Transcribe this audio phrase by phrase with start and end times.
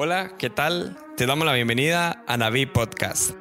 [0.00, 0.96] Hola, ¿qué tal?
[1.16, 3.32] Te damos la bienvenida a Naví Podcast.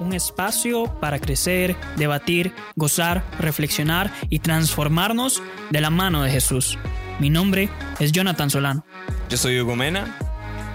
[0.00, 6.76] Un espacio para crecer, debatir, gozar, reflexionar y transformarnos de la mano de Jesús.
[7.20, 7.68] Mi nombre
[8.00, 8.84] es Jonathan Solano.
[9.28, 10.18] Yo soy Hugo Mena.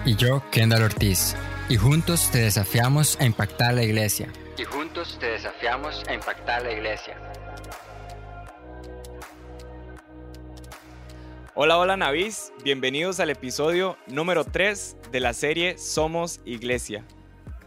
[0.06, 1.36] Y yo, Kendall Ortiz.
[1.68, 4.32] Y juntos te desafiamos a impactar la iglesia.
[4.56, 7.18] Y juntos te desafiamos a impactar la iglesia.
[11.64, 17.06] Hola, hola Navis, bienvenidos al episodio número 3 de la serie Somos Iglesia.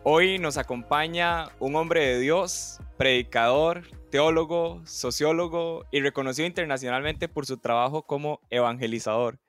[0.04, 7.55] Hoy nos acompaña un hombre de Dios, predicador, teólogo, sociólogo y reconocido internacionalmente por su
[7.55, 9.40] trabajo como evangelizador.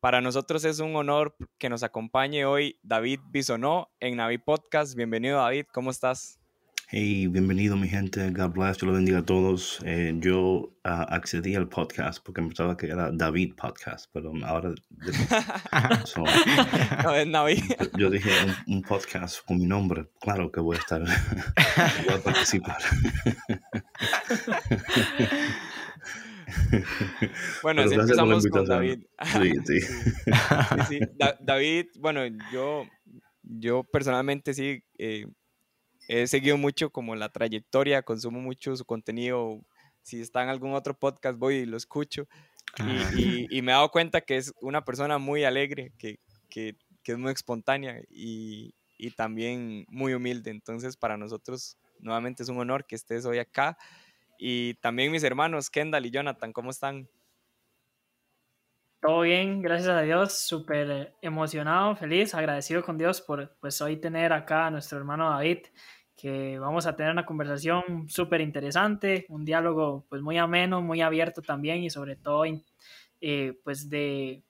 [0.00, 4.94] Para nosotros es un honor que nos acompañe hoy David Bisonó en Navi Podcast.
[4.94, 6.39] Bienvenido David, ¿cómo estás?
[6.92, 9.78] Hey, bienvenido mi gente, God bless, yo lo bendiga a todos.
[9.84, 14.74] Eh, yo uh, accedí al podcast porque pensaba que era David Podcast, pero ahora...
[16.04, 16.24] so,
[17.04, 17.62] no, es Navi.
[17.96, 18.30] Yo, dije
[18.66, 21.00] un, un, podcast con mi nombre, claro que voy a estar,
[22.06, 22.78] voy a participar.
[27.62, 29.04] bueno, así empezamos con David.
[29.26, 29.80] Sí, sí.
[29.80, 29.92] sí,
[30.88, 30.98] sí.
[31.16, 32.84] Da David, bueno, yo,
[33.44, 34.82] yo personalmente sí...
[34.98, 35.26] Eh,
[36.10, 39.60] he seguido mucho como la trayectoria, consumo mucho su contenido.
[40.02, 42.26] Si está en algún otro podcast, voy y lo escucho.
[42.78, 46.74] Y, y, y me he dado cuenta que es una persona muy alegre, que, que,
[47.04, 50.50] que es muy espontánea y, y, también muy humilde.
[50.50, 53.78] Entonces, para nosotros, nuevamente es un honor que estés hoy acá.
[54.36, 57.08] Y también mis hermanos, Kendall y Jonathan, ¿cómo están?
[59.00, 64.32] Todo bien, gracias a Dios, súper emocionado, feliz, agradecido con Dios por pues hoy tener
[64.32, 65.60] acá a nuestro hermano David
[66.20, 71.40] que vamos a tener una conversación súper interesante, un diálogo pues muy ameno, muy abierto
[71.40, 72.44] también y sobre todo
[73.20, 74.42] eh, pues de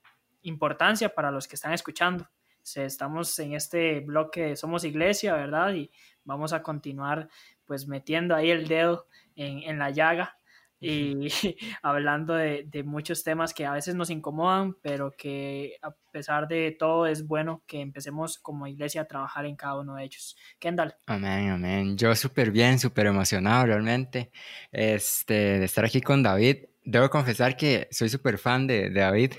[0.42, 2.28] importancia para los que están escuchando.
[2.74, 5.72] Estamos en este bloque Somos Iglesia, ¿verdad?
[5.74, 5.90] Y
[6.24, 7.28] vamos a continuar
[7.66, 10.39] pues metiendo ahí el dedo en, en la llaga
[10.80, 11.28] y
[11.82, 16.74] hablando de, de, muchos temas que a veces nos incomodan, pero que a pesar de
[16.78, 20.36] todo es bueno que empecemos como iglesia a trabajar en cada uno de ellos.
[20.58, 20.96] Kendall.
[21.06, 21.96] Amén, amén.
[21.96, 24.30] Yo súper bien, súper emocionado realmente
[24.72, 26.64] este, de estar aquí con David.
[26.82, 29.32] Debo confesar que soy súper fan de, de, David.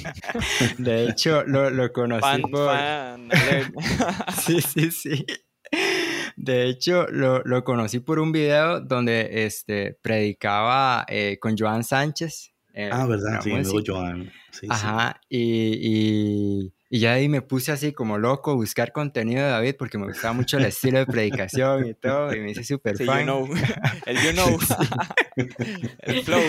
[0.78, 2.66] de hecho, lo, lo conocí fan, por...
[2.66, 3.28] Fan,
[4.42, 5.26] sí, sí, sí.
[6.40, 12.52] De hecho, lo, lo, conocí por un video donde este, predicaba eh, con Joan Sánchez.
[12.74, 13.40] Eh, ah, ¿verdad?
[13.42, 14.30] Sí, luego Joan.
[14.52, 15.36] Sí, Ajá, sí.
[15.36, 19.74] Y, y, y, ya ahí me puse así como loco a buscar contenido de David
[19.76, 23.04] porque me gustaba mucho el estilo de predicación y todo, y me hice súper sí,
[23.04, 23.18] fan.
[23.18, 23.48] You know.
[24.06, 24.58] El you know.
[26.02, 26.40] el flow.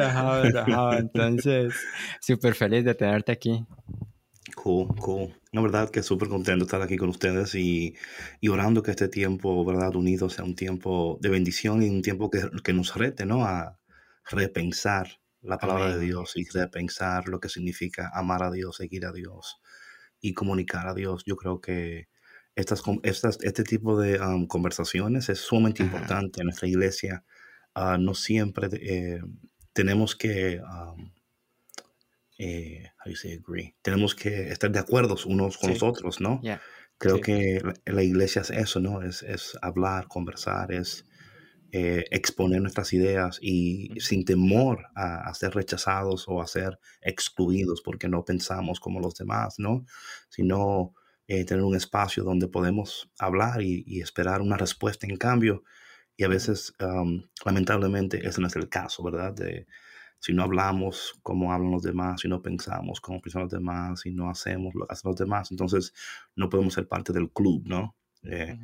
[0.00, 0.98] Ajá, ajá.
[0.98, 1.74] Entonces,
[2.22, 3.62] súper feliz de tenerte aquí.
[4.60, 5.40] Cool, cool.
[5.52, 7.94] La verdad que súper contento estar aquí con ustedes y,
[8.40, 9.94] y, orando que este tiempo, ¿verdad?
[9.94, 13.44] Unido sea un tiempo de bendición y un tiempo que, que nos rete, ¿no?
[13.44, 13.78] A
[14.28, 16.00] repensar la palabra Amén.
[16.00, 19.60] de Dios y repensar lo que significa amar a Dios, seguir a Dios
[20.20, 21.22] y comunicar a Dios.
[21.24, 22.08] Yo creo que
[22.56, 25.92] estas, estas, este tipo de um, conversaciones es sumamente Ajá.
[25.92, 27.24] importante en nuestra iglesia.
[27.76, 29.20] Uh, no siempre eh,
[29.72, 30.60] tenemos que...
[30.60, 31.12] Um,
[32.38, 33.76] eh, how you say agree?
[33.82, 35.72] Tenemos que estar de acuerdo unos con sí.
[35.72, 36.42] los otros, ¿no?
[36.42, 36.62] Yeah.
[36.98, 37.22] Creo Sí.
[37.22, 39.02] que la, la iglesia es eso, ¿no?
[39.02, 41.06] Es, es hablar, conversar, es
[41.72, 44.00] eh, exponer nuestras ideas y Ujú.
[44.00, 49.14] sin temor a, a ser rechazados o a ser excluidos porque no pensamos como los
[49.16, 49.84] demás, ¿no?
[50.30, 50.94] Sino
[51.26, 55.62] eh, tener un espacio donde podemos hablar y, y esperar una respuesta en cambio.
[56.16, 59.34] Y a veces, um, lamentablemente, ese no es el caso, ¿verdad?
[59.34, 59.66] De,
[60.18, 64.10] si no hablamos como hablan los demás, si no pensamos como piensan los demás, si
[64.12, 65.94] no hacemos lo que hacen los demás, entonces
[66.34, 67.96] no podemos ser parte del club, ¿no?
[68.24, 68.58] Eh,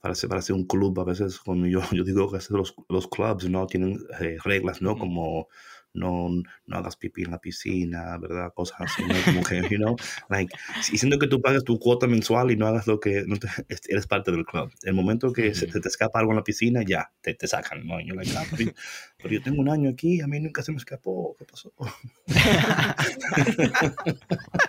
[0.00, 3.66] parece, parece un club, a veces cuando yo, yo digo que los, los clubs, ¿no?
[3.66, 4.96] Tienen eh, reglas, ¿no?
[4.98, 5.48] Como
[5.94, 6.28] no,
[6.66, 8.52] no hagas pipí en la piscina, ¿verdad?
[8.54, 9.14] Cosas así, ¿no?
[9.24, 9.94] Como que, you know,
[10.30, 10.52] like,
[10.92, 13.46] y siendo que tú pagas tu cuota mensual y no hagas lo que, no te,
[13.88, 14.72] eres parte del club.
[14.82, 17.86] El momento que se, se te escapa algo en la piscina, ya, te, te sacan,
[17.86, 18.00] ¿no?
[18.00, 18.72] Y you're like, ah, pero, yo-
[19.18, 21.72] pero yo tengo un año aquí, a mí nunca se me escapó, ¿qué pasó?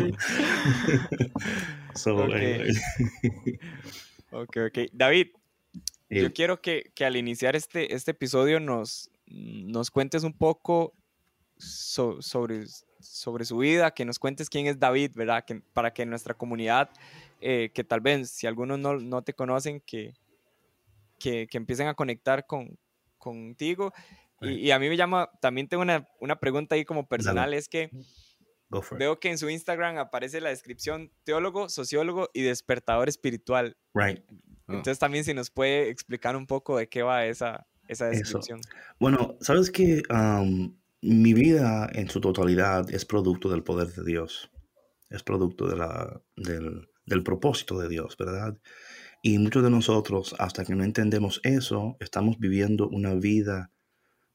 [1.94, 2.34] so, Ok.
[2.34, 2.72] anyway.
[4.32, 4.78] Ok, ok.
[4.92, 5.28] David,
[6.08, 10.92] yo quiero que, que al iniciar este, este episodio nos, nos cuentes un poco
[11.56, 12.64] so- sobre,
[13.00, 15.44] sobre su vida, que nos cuentes quién es David, ¿verdad?
[15.44, 16.90] Que, para que nuestra comunidad,
[17.40, 20.14] eh, que tal vez si algunos no, no te conocen, que,
[21.18, 22.78] que, que empiecen a conectar con,
[23.18, 23.92] contigo.
[24.42, 27.90] Y, a mí me llama, también tengo una, una pregunta ahí como personal, es que.
[28.96, 33.76] Veo que en su Instagram aparece la descripción teólogo, sociólogo y despertador espiritual.
[33.94, 34.22] Right.
[34.30, 34.74] Oh.
[34.74, 38.38] Entonces también si nos puede explicar un poco de qué va esa, esa Eso.
[38.38, 38.60] descripción.
[38.98, 40.02] Bueno, sabes que
[41.02, 44.50] mi vida en su totalidad es producto del poder de Dios.
[45.08, 48.56] Es producto de la, del, del propósito de Dios, ¿verdad?
[49.22, 53.70] Y muchos de nosotros, hasta que no entendemos eso, estamos viviendo una vida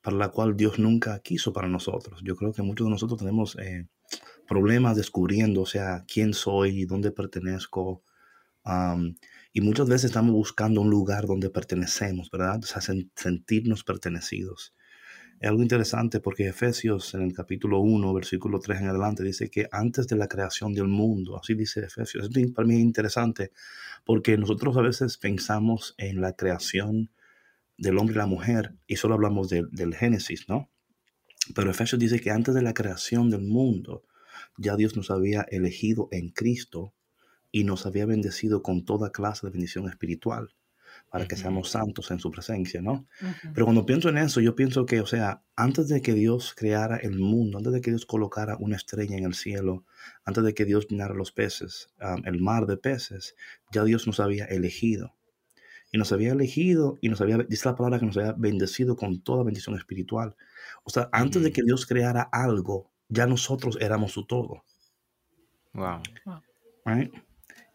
[0.01, 2.21] para la cual Dios nunca quiso para nosotros.
[2.23, 3.87] Yo creo que muchos de nosotros tenemos eh,
[4.47, 8.03] problemas descubriendo, o sea, quién soy, dónde pertenezco.
[8.65, 9.15] Am,
[9.53, 12.59] y muchas veces estamos buscando un lugar donde pertenecemos, ¿verdad?
[12.63, 14.73] O sea, sen- sentirnos pertenecidos.
[15.39, 19.67] Es algo interesante porque Efesios en el capítulo 1, versículo 3 en adelante, dice que
[19.71, 23.51] antes de la creación del mundo, así dice Efesios, esto para mí es interesante
[24.05, 27.11] porque nosotros a veces pensamos en la creación
[27.77, 30.69] del hombre y la mujer y solo hablamos de- del Génesis, ¿no?
[31.55, 34.03] Pero Efesios dice que antes de la creación del mundo,
[34.57, 36.94] ya Dios nos había elegido en Cristo
[37.55, 40.53] y nos había bendecido con toda clase de bendición espiritual
[41.09, 43.07] para que seamos santos en su presencia, ¿no?
[43.21, 43.53] Ujú.
[43.53, 46.97] Pero cuando pienso en eso, yo pienso que, o sea, antes de que Dios creara
[46.97, 49.85] el mundo, antes de que Dios colocara una estrella en el cielo,
[50.25, 53.37] antes de que Dios llenara los peces, um, el mar de peces,
[53.71, 55.15] ya Dios nos había elegido.
[55.93, 59.21] Y nos había elegido y nos había, dice la palabra que nos había bendecido con
[59.21, 60.35] toda bendición espiritual.
[60.83, 61.53] O sea, antes de Ujú.
[61.53, 64.65] que Dios creara algo, ya nosotros éramos su todo.
[65.73, 66.01] Wow.
[66.85, 67.11] right?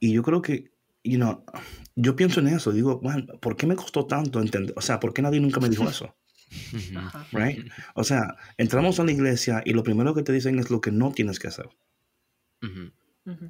[0.00, 0.72] Y yo creo que,
[1.04, 1.44] you know,
[1.94, 4.74] yo pienso en eso, digo, "Man, ¿por qué me costó tanto entender?
[4.76, 6.16] O sea, ¿por qué nadie nunca me dijo eso?
[7.32, 7.68] Right?
[7.94, 10.90] O sea, entramos a la iglesia y lo primero que te dicen es lo que
[10.90, 11.68] no tienes que hacer.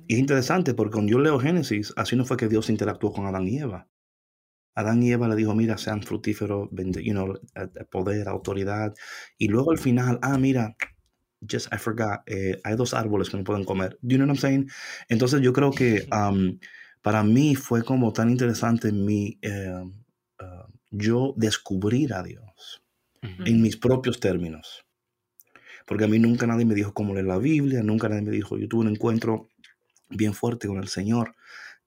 [0.09, 3.27] Y es interesante porque cuando yo leo Génesis, así no fue que Dios interactuó con
[3.27, 3.89] Adán y Eva.
[4.75, 6.69] Adán y Eva le dijo, mira, sean fructíferos,
[7.03, 8.95] you know, a poder, autoridad.
[9.39, 10.77] Y luego al final, ah, mira,
[11.49, 13.99] just I forgot, eh, hay dos árboles que no pueden comer.
[14.03, 14.71] Do you know what I'm saying?
[15.09, 16.59] Entonces yo creo que um,
[17.03, 19.83] para mí fue como tan interesante mi, eh,
[20.41, 22.83] uh, yo descubrir a Dios
[23.23, 23.45] Ujú.
[23.47, 24.85] en mis propios términos.
[25.87, 28.59] Porque a mí nunca nadie me dijo cómo leer la Biblia, nunca nadie me dijo,
[28.59, 29.49] yo tuve un encuentro
[30.09, 31.35] bien fuerte con el Señor.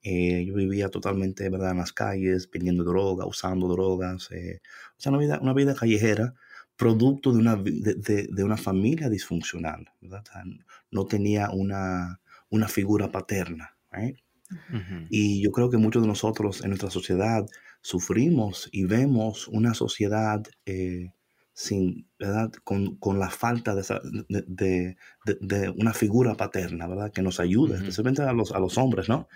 [0.02, 4.30] Eh, yo vivía totalmente, ¿verdad?, en las calles, vendiendo droga, usando drogas.
[4.32, 4.60] eh,
[4.90, 6.34] o sea, una vida, una vida callejera,
[6.76, 10.22] producto de una, de, de- de una familia disfuncional, ¿verdad?
[10.28, 10.42] O sea,
[10.90, 14.16] no tenía una, una figura paterna, right?
[14.50, 15.06] Ujú.
[15.08, 17.46] Y yo creo que muchos de nosotros en nuestra sociedad
[17.80, 21.12] sufrimos y vemos una sociedad eh,
[21.52, 22.50] sin, ¿verdad?
[22.64, 27.12] Con, con la falta de, esa- de, de- de- de una figura paterna, ¿verdad?
[27.12, 29.28] Que nos ayude, especialmente a los, a los hombres, ¿no?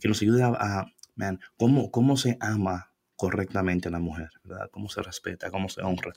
[0.00, 0.86] Que nos ayude a, a,
[1.16, 4.68] man, cómo, cómo se ama correctamente a la mujer, ¿verdad?
[4.70, 6.12] Cómo se respeta, cómo se honra.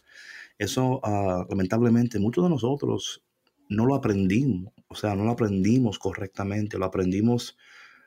[0.58, 3.24] Eso, ah, lamentablemente, muchos de nosotros
[3.70, 7.58] no lo aprendimos, o sea, no lo aprendimos correctamente, lo aprendimos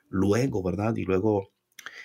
[0.09, 0.97] luego, ¿verdad?
[0.97, 1.53] Y luego,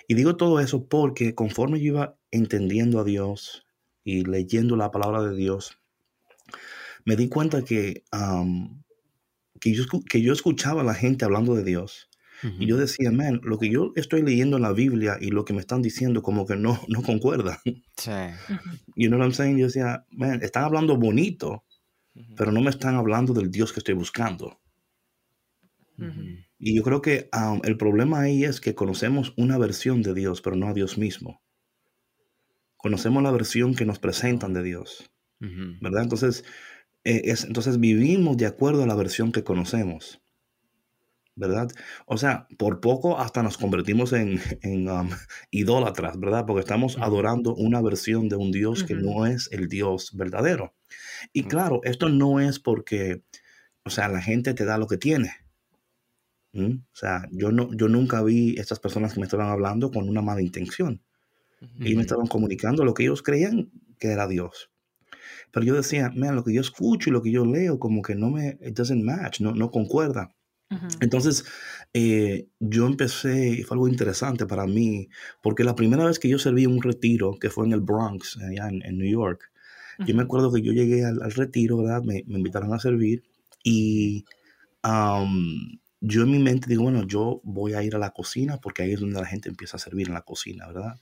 [0.08, 3.66] y digo todo eso porque conforme yo iba entendiendo a Dios
[4.04, 5.78] y leyendo la palabra de Dios,
[7.06, 8.04] me di cuenta que,
[9.60, 12.10] que yo escuchaba a la gente hablando de Dios
[12.44, 15.54] y yo decía, man, lo que yo estoy leyendo en la Biblia y lo que
[15.54, 17.62] me están diciendo como que no, no concuerda.
[17.98, 18.12] Sí.
[18.98, 19.58] You know what I'm saying?
[19.58, 21.64] Yo decía, man, están hablando bonito,
[22.36, 24.60] pero no me están hablando del Dios que estoy buscando.
[26.60, 30.42] Y yo creo que um, el problema ahí es que conocemos una versión de Dios,
[30.42, 31.42] pero no a Dios mismo.
[32.76, 35.10] Conocemos la versión que nos presentan de Dios.
[35.40, 36.04] ¿verdad?
[36.04, 36.44] Entonces,
[37.04, 40.22] eh, es, entonces vivimos de acuerdo a la versión que conocemos,
[41.36, 41.70] ¿verdad?
[42.06, 45.10] O sea, por poco hasta nos convertimos en, en um,
[45.52, 46.46] idólatras, ¿verdad?
[46.46, 50.74] Porque estamos adorando una versión de un Dios que no es el Dios verdadero.
[51.34, 53.24] Y claro, esto no es porque,
[53.84, 55.32] o sea, la gente te da lo que tiene.
[56.54, 56.78] ¿Mm?
[56.78, 60.22] O sea, yo, no, yo nunca vi estas personas que me estaban hablando con una
[60.22, 61.02] mala intención.
[61.80, 64.72] Ellos me estaban comunicando lo que ellos creían que era Dios.
[65.52, 68.16] Pero yo decía, man, lo que yo escucho y lo que yo leo, como que
[68.16, 70.36] no me, it doesn't match, no, no concuerda.
[71.00, 71.46] Entonces,
[71.94, 75.10] eh, yo empecé, fue algo interesante para mí,
[75.42, 78.68] porque la primera vez que yo serví un retiro, que fue en el Bronx, allá
[78.70, 79.52] en, en New York,
[80.06, 82.04] yo me acuerdo que yo llegué al, al retiro, ¿verdad?
[82.04, 83.24] Me, me invitaron a servir
[83.64, 84.26] y
[86.02, 88.94] yo en mi mente digo, bueno, yo voy a ir a la cocina porque ahí
[88.94, 91.00] es donde la gente empieza a servir en la cocina, ¿verdad?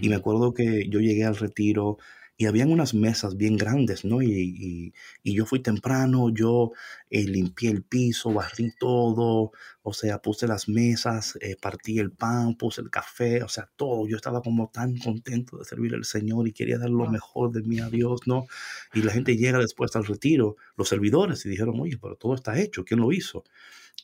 [0.00, 1.98] Y me acuerdo que yo llegué al retiro
[2.38, 4.20] y habían unas mesas bien grandes, ¿no?
[4.22, 6.72] Y, y- y yo fui temprano, yo
[7.10, 9.52] eh, limpié el piso, barrí todo,
[9.82, 14.06] o sea, puse las mesas, eh, partí el pan, puse el café, o sea, todo.
[14.08, 17.62] Yo estaba como tan contento de servir al Señor y quería dar lo mejor de
[17.62, 18.46] mí a Dios, ¿no?
[18.94, 22.58] Y la gente llega después al retiro, los servidores, y dijeron, oye, pero todo está
[22.60, 23.44] hecho, ¿quién lo hizo?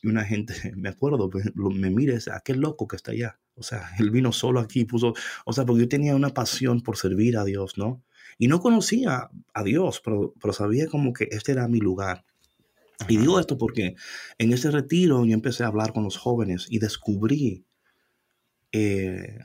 [0.01, 3.39] Y una gente, me acuerdo, me mira y dice, aquel loco que está allá.
[3.55, 5.13] O sea, él vino solo aquí, puso,
[5.45, 8.03] o sea, porque yo tenía una pasión por servir a Dios, ¿no?
[8.37, 12.25] Y no conocía a Dios, pero, pero sabía como que este era mi lugar.
[13.07, 13.95] Y digo esto porque
[14.37, 17.65] en ese retiro yo empecé a hablar con los jóvenes y descubrí
[18.71, 19.39] eh,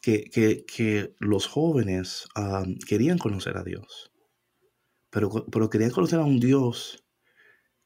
[0.00, 4.12] que, que, que, los jóvenes ah, querían conocer a Dios,
[5.10, 7.04] pero, pero querían conocer a un Dios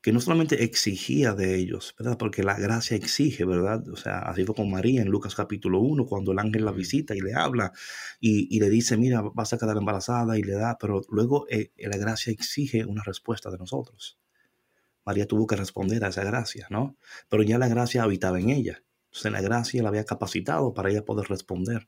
[0.02, 2.18] que no solamente exigía de ellos, ¿verdad?
[2.18, 3.88] Porque la gracia exige, ¿verdad?
[3.88, 7.14] O sea, así fue con María en Lucas capítulo 1, cuando el ángel la visita
[7.14, 7.73] y le habla
[8.21, 11.71] y, y le dice, mira, vas a quedar embarazada y le da, pero luego eh,
[11.76, 14.18] la gracia exige una respuesta de nosotros.
[15.04, 16.97] María tuvo que responder a esa gracia, ¿no?
[17.28, 18.82] Pero ya la gracia habitaba en ella.
[19.06, 21.87] Entonces la gracia la había capacitado para ella poder responder.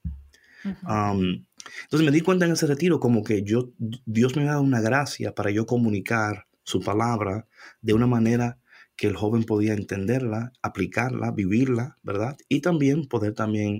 [0.62, 4.80] entonces me di cuenta en ese retiro como que yo, Dios me había dado una
[4.80, 7.46] gracia para yo comunicar su palabra
[7.80, 8.58] de una manera
[8.96, 12.36] que el joven podía entenderla, aplicarla, vivirla, ¿verdad?
[12.48, 13.78] Y también poder también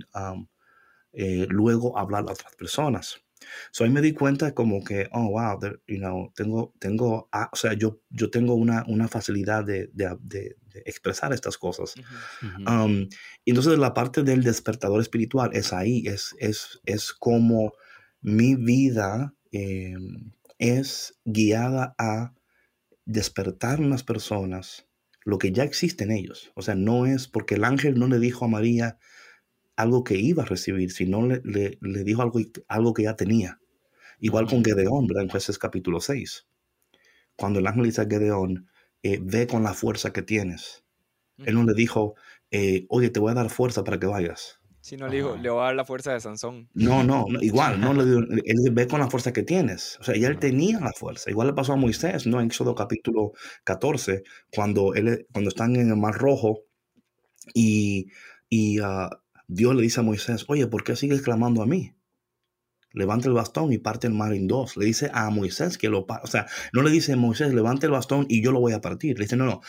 [1.13, 3.21] eh, luego hablar a otras personas.
[3.71, 7.55] So ahí me di cuenta como que, oh, wow, you know, tengo, tengo, ah, o
[7.55, 11.95] sea, yo, yo tengo una, una facilidad de, de, de, expresar estas cosas.
[12.67, 13.07] Um,
[13.45, 17.73] entonces la parte del despertador espiritual es ahí, es, es, es como
[18.21, 22.33] mi vida em, es guiada a
[23.05, 24.87] despertar en las personas
[25.23, 26.51] lo que ya existe en ellos.
[26.55, 28.99] O sea, no es porque el ángel no le dijo a María,
[29.75, 33.59] algo que iba a recibir, sino le, le, le dijo algo, algo que ya tenía.
[34.19, 35.23] Igual con Gedeón, ¿verdad?
[35.23, 36.47] En jueces capítulo 6.
[37.35, 38.69] Cuando el ángel dice a Gedeón,
[39.03, 40.83] eh, ve con la fuerza que tienes.
[41.37, 42.15] Él no le dijo,
[42.51, 44.61] eh, oye, te voy a dar fuerza para que vayas.
[44.85, 46.69] Si no le dijo, le voy a dar la fuerza de Sansón.
[46.75, 49.97] No, no, igual, no le dijo, él ve con la fuerza que tienes.
[49.99, 51.31] O sea, ya él tenía la fuerza.
[51.31, 52.39] Igual le pasó a Moisés, ¿no?
[52.39, 53.31] En Éxodo capítulo
[53.63, 54.21] 14,
[54.53, 56.65] cuando, él, cuando están en el Mar Rojo
[57.55, 58.11] y,
[58.47, 59.09] y uh,
[59.47, 61.94] Dios le dice a Moisés, oye, ¿por qué sigues clamando a mí?
[62.95, 64.77] Levanta el bastón y parte el mar en dos.
[64.77, 67.91] Le dice a Moisés que lo O sea, no le dice a Moisés, levante el
[67.91, 69.19] bastón y yo lo voy a partir.
[69.19, 69.61] Le dice, no, no,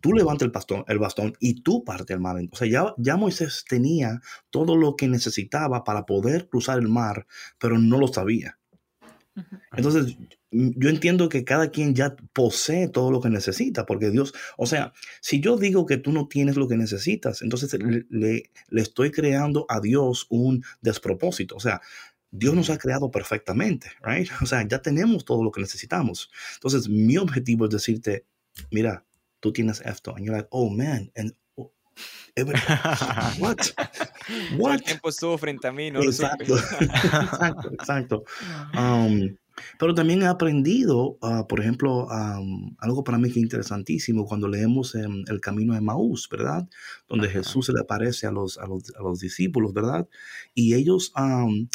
[0.00, 2.54] tú levanta el bastón, el bastón y tú parte el mar en dos.
[2.54, 4.20] O sea, ya, ya Moisés tenía
[4.50, 7.26] todo lo que necesitaba para poder cruzar el mar,
[7.58, 8.58] pero no lo sabía.
[9.76, 10.16] Entonces,
[10.50, 14.92] yo entiendo que cada quien ya posee todo lo que necesita, porque Dios, o sea,
[15.20, 19.66] si yo digo que tú no tienes lo que necesitas, entonces le, le, estoy creando
[19.68, 21.54] a Dios un despropósito.
[21.54, 21.80] O sea,
[22.30, 24.28] Dios nos ha creado perfectamente, right?
[24.42, 26.30] O sea, ya tenemos todo lo que necesitamos.
[26.54, 28.26] Entonces, mi objetivo es decirte,
[28.70, 29.04] mira,
[29.40, 30.14] tú tienes esto.
[30.14, 31.72] And you're like, oh man, and oh,
[33.40, 33.58] what?
[34.56, 34.74] What?
[34.74, 36.00] El tiempo estuvo frente a mí, ¿no?
[36.02, 38.24] Exacto, exacto, exacto.
[38.74, 39.36] Um,
[39.78, 44.48] pero también he aprendido, uh, por ejemplo, um, algo para mí que es interesantísimo cuando
[44.48, 46.68] leemos um, el camino de Maús, ¿verdad?
[47.08, 50.08] Donde Jesús se le aparece a los, a los, a los discípulos, ¿verdad?
[50.54, 51.68] Y ellos um,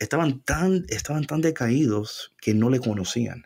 [0.00, 3.44] estaban, tan, estaban tan decaídos que no le conocían.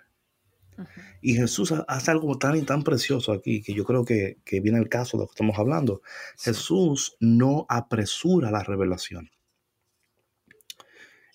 [1.20, 4.78] Y Jesús hace algo tan y tan precioso aquí que yo creo que, que viene
[4.78, 6.00] el caso de lo que estamos hablando.
[6.38, 9.30] Jesús no apresura la revelación.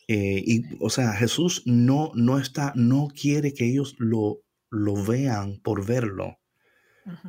[0.07, 5.59] Eh, y, o sea, Jesús no, no está, no quiere que ellos lo, lo vean
[5.59, 6.39] por verlo.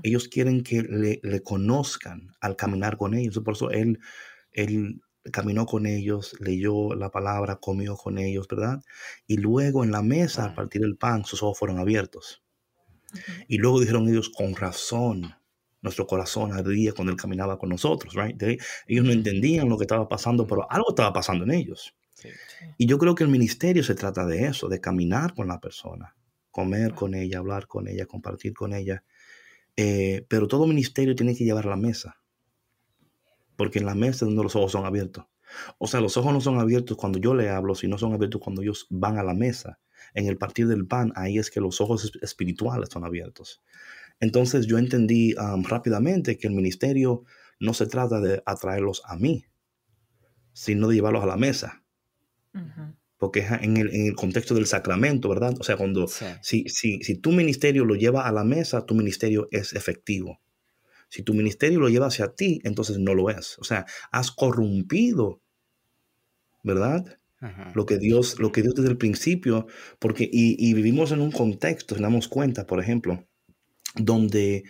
[0.02, 3.38] Ellos quieren que le, le, conozcan al caminar con ellos.
[3.42, 3.99] Por eso él,
[4.52, 5.00] él
[5.33, 8.83] caminó con ellos, leyó la palabra, comió con ellos, ¿verdad?
[9.27, 12.43] Y luego en la mesa, al partir el pan, sus ojos fueron abiertos.
[13.49, 15.35] Y luego dijeron ellos, con razón,
[15.83, 18.41] nuestro corazón ardía cuando él caminaba con nosotros, right?
[18.87, 21.95] ellos no entendían lo que estaba pasando, pero algo estaba pasando en ellos.
[22.77, 26.15] Y yo creo que el ministerio se trata de eso, de caminar con la persona,
[26.50, 29.05] comer con ella, hablar con ella, compartir con ella.
[29.77, 32.20] Eh, pero todo ministerio tiene que llevar a la mesa,
[33.61, 35.26] porque en la mesa es donde los ojos son abiertos.
[35.76, 38.62] O sea, los ojos no son abiertos cuando yo le hablo, sino son abiertos cuando
[38.62, 39.79] ellos van a la mesa.
[40.14, 43.62] En el partir del pan, ahí es que los ojos espirituales son abiertos.
[44.19, 47.25] Entonces yo entendí um, rápidamente que el ministerio
[47.59, 49.45] no se trata de atraerlos a mí,
[50.55, 51.85] sino de llevarlos a la mesa.
[53.19, 55.55] Porque es en el, en el, contexto del sacramento, ¿verdad?
[55.61, 56.09] O sea, cuando,
[56.40, 60.40] si, si, si tu ministerio lo lleva a la mesa, tu ministerio es efectivo.
[61.11, 63.59] Si tu ministerio lo lleva hacia ti, entonces no lo es.
[63.59, 65.43] O sea, has corrompido,
[66.62, 67.19] ¿verdad?
[67.75, 69.67] Lo que Dios, lo que Dios desde el principio,
[69.99, 73.26] porque, y, y vivimos en un contexto, nos damos cuenta, por ejemplo,
[73.97, 74.64] donde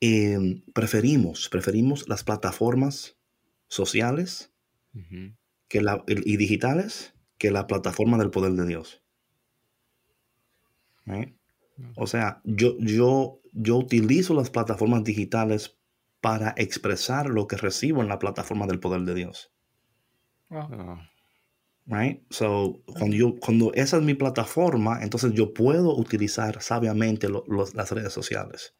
[0.00, 3.18] eh, preferimos, preferimos las plataformas
[3.68, 4.52] sociales
[5.68, 9.02] que la, y digitales que la plataforma del poder de Dios.
[11.06, 11.34] right?
[11.96, 15.78] O sea, yo, yo, yo utilizo las plataformas digitales
[16.22, 19.52] para expresar lo que recibo en la plataforma del poder de Dios.
[20.50, 20.68] Wow.
[20.72, 20.98] Oh,
[21.86, 22.22] Right?
[22.30, 27.74] So, cuando, yo, cuando esa es mi plataforma, entonces yo puedo utilizar sabiamente lo- los-
[27.74, 28.74] las redes sociales.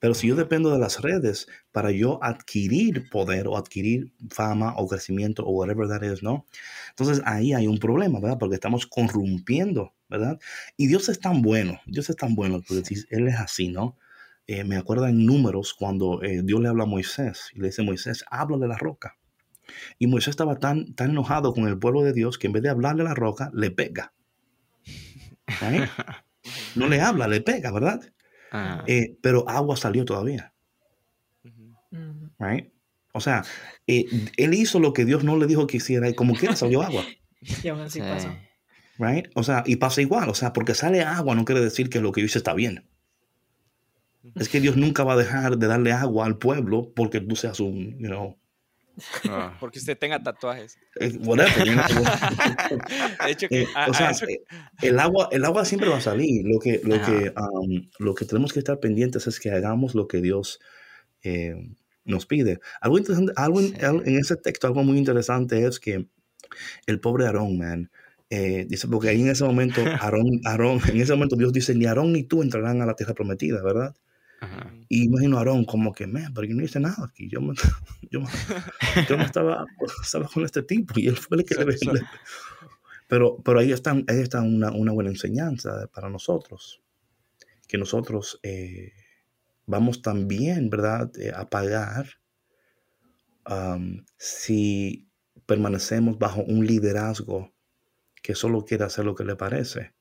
[0.00, 4.88] Pero si yo dependo de las redes para yo adquirir poder o adquirir fama o
[4.88, 6.46] crecimiento o whatever that is, ¿no?
[6.90, 8.38] Entonces ahí hay un problema, ¿verdad?
[8.38, 10.38] Porque estamos corrompiendo, ¿verdad?
[10.78, 13.98] Y Dios es tan bueno, Dios es tan bueno, porque Él es así, ¿no?
[14.48, 17.82] Eh, me acuerdo en números cuando eh, Dios le habla a Moisés y le dice,
[17.82, 19.16] Moisés, habla de la roca.
[19.98, 22.68] Y Moisés estaba tan, tan enojado con el pueblo de Dios que en vez de
[22.68, 24.12] hablarle a la roca, le pega.
[25.60, 25.88] Right?
[26.76, 28.00] No le habla, le pega, ¿verdad?
[28.52, 30.54] ah, Eh, pero agua salió todavía.
[32.38, 32.72] Right?
[33.12, 33.42] O sea,
[33.86, 34.04] eh,
[34.36, 37.04] él hizo lo que Dios no le dijo que hiciera y como quiera salió agua.
[37.62, 38.00] Y aún así sí.
[38.00, 38.28] pasó.
[38.98, 39.26] Right?
[39.34, 40.28] O sea, y pasa igual.
[40.28, 42.88] O sea, porque sale agua no quiere decir que lo que yo hice está bien.
[44.36, 47.58] Es que Dios nunca va a dejar de darle agua al pueblo porque tú seas
[47.60, 48.36] un, you know,
[49.28, 50.78] Oh, Porque usted tenga tatuajes.
[51.00, 51.66] eh, whatever.
[51.66, 51.84] you know.
[53.26, 54.42] De hecho, que Eh, a- o a sea, eso- eh,
[54.80, 56.46] el agua, el agua siempre va a salir.
[56.46, 60.08] Lo que, lo, que, um, lo que tenemos que estar pendientes es que hagamos lo
[60.08, 60.60] que Dios
[61.22, 61.74] eh,
[62.06, 62.58] nos pide.
[62.80, 63.84] Algo interesante, algo en, Sí.
[63.84, 66.06] al- en ese texto, algo muy interesante es que
[66.86, 67.90] el pobre Aarón, man,
[68.30, 71.84] eh, dice, porque ahí en ese momento, Aarón, Aarón, en ese momento Dios dice, ni
[71.84, 73.94] Aarón ni tú entrarán a la tierra prometida, ¿verdad?
[74.40, 74.72] Ajá.
[74.88, 77.28] Y imagino a Aarón como que, man, pero yo no hice nada aquí.
[77.28, 77.54] Yo me,
[78.10, 78.28] yo me,
[79.08, 79.64] yo me estaba,
[80.02, 82.02] estaba con este tipo y él fue el que So- le, so- le-
[83.08, 86.82] Pero, pero ahí está, ahí está una, una buena enseñanza para nosotros.
[87.68, 88.92] Que nosotros eh,
[89.66, 92.06] vamos también, ¿verdad?, eh, a pagar
[93.48, 95.08] um, si
[95.46, 97.52] permanecemos bajo un liderazgo
[98.22, 99.94] que solo quiere hacer lo que le parece.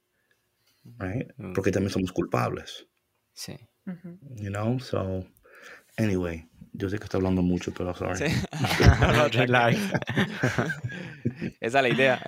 [0.98, 1.32] right?
[1.38, 1.54] Mm.
[1.54, 2.88] Porque también somos culpables.
[3.34, 3.56] Sí.
[4.36, 5.26] You know, so
[5.98, 8.18] anyway, yo sé que estoy hablando mucho, pero sorry.
[8.18, 8.26] Sí.
[11.60, 12.22] Esa es la idea.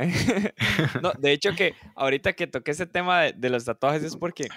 [1.02, 4.48] no, de hecho que ahorita que toqué ese tema de, de los tatuajes es porque,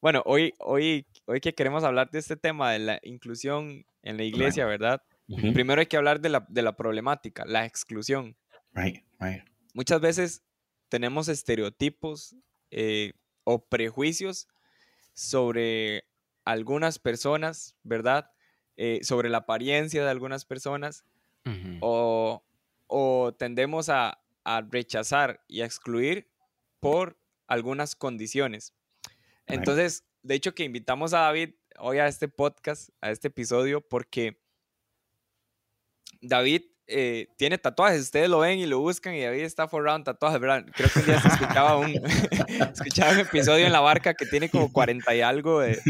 [0.00, 4.24] bueno, hoy, hoy, hoy que queremos hablar de este tema de la inclusión en la
[4.24, 5.02] iglesia, ¿verdad?
[5.26, 8.36] Primero hay que hablar de la, de la problemática, la exclusión.
[8.72, 9.42] Right, right.
[9.72, 10.42] Muchas veces
[10.90, 12.36] tenemos estereotipos
[12.70, 14.48] eh, o prejuicios
[15.14, 16.04] sobre
[16.44, 18.30] algunas personas, ¿verdad?
[18.76, 21.04] Eh, sobre la apariencia de algunas personas
[21.80, 22.42] o,
[22.86, 26.30] o tendemos a, a rechazar y a excluir
[26.80, 28.74] por algunas condiciones.
[29.46, 34.40] Entonces, de hecho que invitamos a David hoy a este podcast, a este episodio, porque
[36.20, 40.04] David eh, tiene tatuajes, ustedes lo ven y lo buscan y David está forrado en
[40.04, 40.66] tatuajes, ¿verdad?
[40.74, 41.90] Creo que un día se escuchaba un,
[42.72, 45.80] escuchaba un episodio en la barca que tiene como 40 y algo de,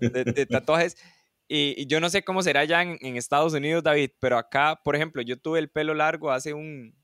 [0.00, 0.96] de, de tatuajes.
[1.48, 4.80] Y, y yo no sé cómo será ya en, en Estados Unidos, David, pero acá,
[4.84, 6.94] por ejemplo, yo tuve el pelo largo hace un,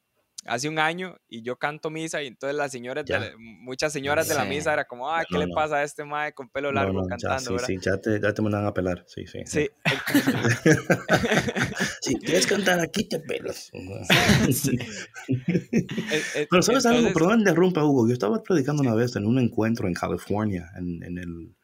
[0.47, 4.29] hace un año y yo canto misa y entonces las señoras, de la- muchas señoras
[4.29, 5.55] de la misa era como, ah, ¿qué No, le no.
[5.55, 7.67] pasa a este mae con pelo largo no, ya, cantando, sí, verdad?
[7.67, 9.05] sí, ya te, ya te mandan a pelar.
[9.07, 9.41] Sí, sí.
[9.47, 9.69] Sí,
[12.03, 13.71] si quieres cantar aquí, te pelas.
[15.29, 18.07] e- e- Pero sabes algo, entonces- perdón, interrumpa, Hugo.
[18.09, 21.57] Yo estaba predicando una vez en un encuentro en California, en, en el,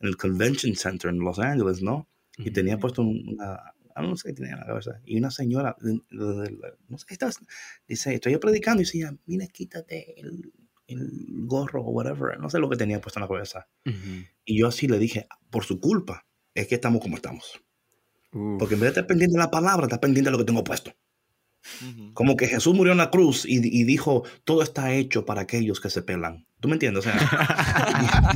[0.00, 2.08] en el Convention Center en Los Ángeles, ¿no?
[2.36, 3.58] Y tenía puesto un- una,
[4.02, 5.00] no sé qué tenía en la cabeza.
[5.04, 7.40] Y una señora, no sé qué estás,
[7.86, 10.52] dice, estoy yo predicando y decía, mira, quítate el,
[10.86, 11.10] el
[11.46, 12.38] gorro o whatever.
[12.38, 13.68] No sé lo que tenía puesto en la cabeza.
[13.86, 14.24] Ujú.
[14.44, 17.62] Y yo así le dije, por su culpa, es que estamos como estamos.
[18.30, 20.62] Porque en vez de estar pendiente de la palabra, está pendiente de lo que tengo
[20.64, 20.94] puesto.
[21.82, 22.12] Ujú.
[22.14, 25.80] Como que Jesús murió en la cruz y, y dijo, todo está hecho para aquellos
[25.80, 26.46] que se pelan.
[26.60, 27.06] ¿Tú me entiendes?
[27.06, 27.18] O sea,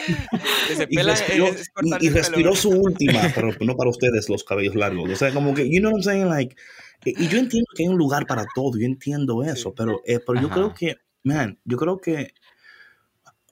[0.90, 5.10] Y respiró, es- y- y respiró su última, pero no para ustedes los cabellos largos.
[5.10, 6.30] O sea, como que, you know what I'm saying?
[6.30, 6.56] Like,
[7.06, 9.76] y y yo entiendo que hay un lugar para todo, yo entiendo eso, Sí.
[9.78, 10.56] pero, eh, pero yo Ajá.
[10.56, 12.34] creo que, man, yo creo que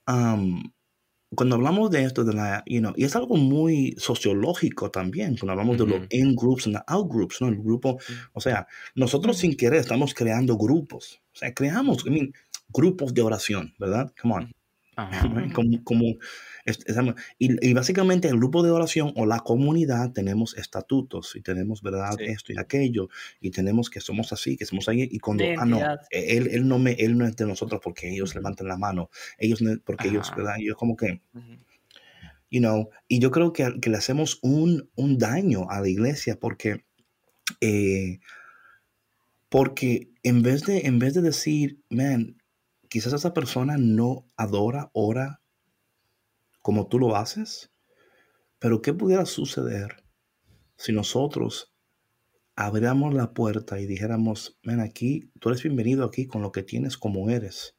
[0.08, 0.62] um,
[1.36, 5.52] cuando hablamos de esto, de la, you know, y es algo muy sociológico también, cuando
[5.54, 7.48] hablamos de los in-groups y los out-groups, ¿no?
[7.50, 8.00] El grupo,
[8.34, 12.34] o sea, nosotros sin querer estamos creando grupos, o sea, creamos, I mean,
[12.70, 14.14] grupos de oración, ¿verdad?
[14.22, 14.52] Come on.
[15.54, 16.06] Como, como
[16.66, 16.98] es- es-
[17.38, 22.16] y, y básicamente el grupo de oración o la comunidad tenemos estatutos y tenemos, ¿verdad?
[22.18, 22.26] Sí.
[22.26, 23.10] Esto y aquello
[23.42, 26.00] y tenemos que somos así, que somos ahí y cuando, ah, no, Identidad.
[26.12, 29.62] él, él, no me, él no es de nosotros porque ellos levantan la mano, ellos
[29.62, 30.38] no- porque ellos, Ajá.
[30.38, 30.56] ¿verdad?
[30.60, 31.58] Y yo como que, Ujú.
[32.50, 36.38] you know, y yo creo que, que le hacemos un, un daño a la iglesia
[36.40, 36.86] porque,
[37.62, 38.20] eh,
[39.50, 42.38] porque en vez de, en vez de decir, man,
[42.96, 45.42] quizás esa persona no adora, ora
[46.62, 47.70] como tú lo haces,
[48.58, 50.06] pero ¿qué pudiera suceder
[50.78, 51.76] si nosotros
[52.56, 56.98] abriéramos la puerta y dijéramos, ven aquí, tú eres bienvenido aquí con lo que tienes
[56.98, 57.76] como eres?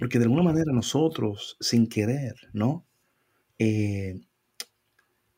[0.00, 2.88] Porque de alguna manera nosotros, sin querer, ¿no?
[3.56, 4.18] Eh,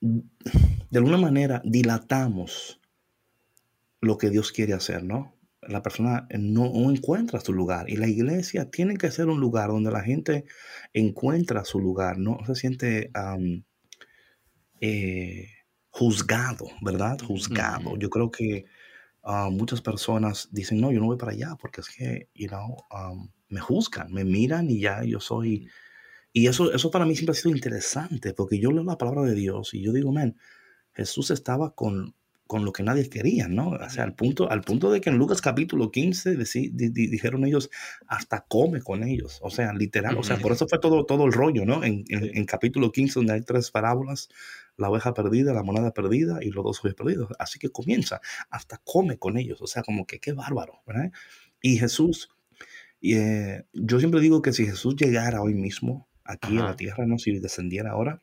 [0.01, 2.81] de alguna manera dilatamos
[4.01, 5.37] lo que Dios quiere hacer, ¿no?
[5.63, 9.93] La persona no, encuentra su lugar y la iglesia tiene que ser un lugar donde
[9.93, 10.45] la gente
[10.93, 13.11] encuentra su lugar, no se siente
[14.81, 15.49] eh,
[15.91, 17.19] juzgado, ¿verdad?
[17.21, 17.97] Juzgado.
[17.97, 18.65] Yo creo que
[19.23, 22.77] ah, muchas personas dicen, no, yo no voy para allá porque es que, you know,
[23.49, 25.69] me juzgan, me miran y ya yo soy...
[26.33, 29.35] Y eso, eso para mí siempre ha sido interesante porque yo leo la palabra de
[29.35, 30.37] Dios y yo digo, man,
[30.93, 32.15] Jesús estaba con,
[32.53, 33.71] con lo que nadie quería, ¿no?
[33.71, 36.37] O sea, al punto, al punto de que en Lucas capítulo 15
[36.93, 37.71] dijeron ellos,
[38.07, 39.39] hasta come con ellos.
[39.41, 40.19] O sea, literal.
[40.19, 41.83] O sea, por eso fue todo, todo el rollo, ¿no?
[41.83, 44.29] En, en, capítulo 15, donde hay tres parábolas,
[44.77, 47.31] la oveja perdida, la moneda perdida y los dos ovejas perdidos.
[47.39, 49.63] Así que comienza, hasta come con ellos.
[49.63, 51.11] O sea, como que qué bárbaro, ¿verdad?
[51.63, 52.29] Y Jesús,
[53.01, 57.17] eh, yo siempre digo que si Jesús llegara hoy mismo aquí a la tierra, ¿no?
[57.19, 58.21] Si descendiera ahora,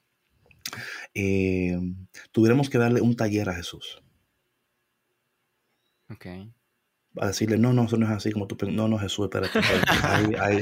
[1.15, 1.79] eh,
[2.31, 4.03] tuviéramos que darle un taller a Jesús.
[6.11, 6.51] Okay
[7.17, 9.59] a decirle, no, no, eso no es así como tú No, no, Jesús, espérate.
[10.03, 10.61] Hay, hay,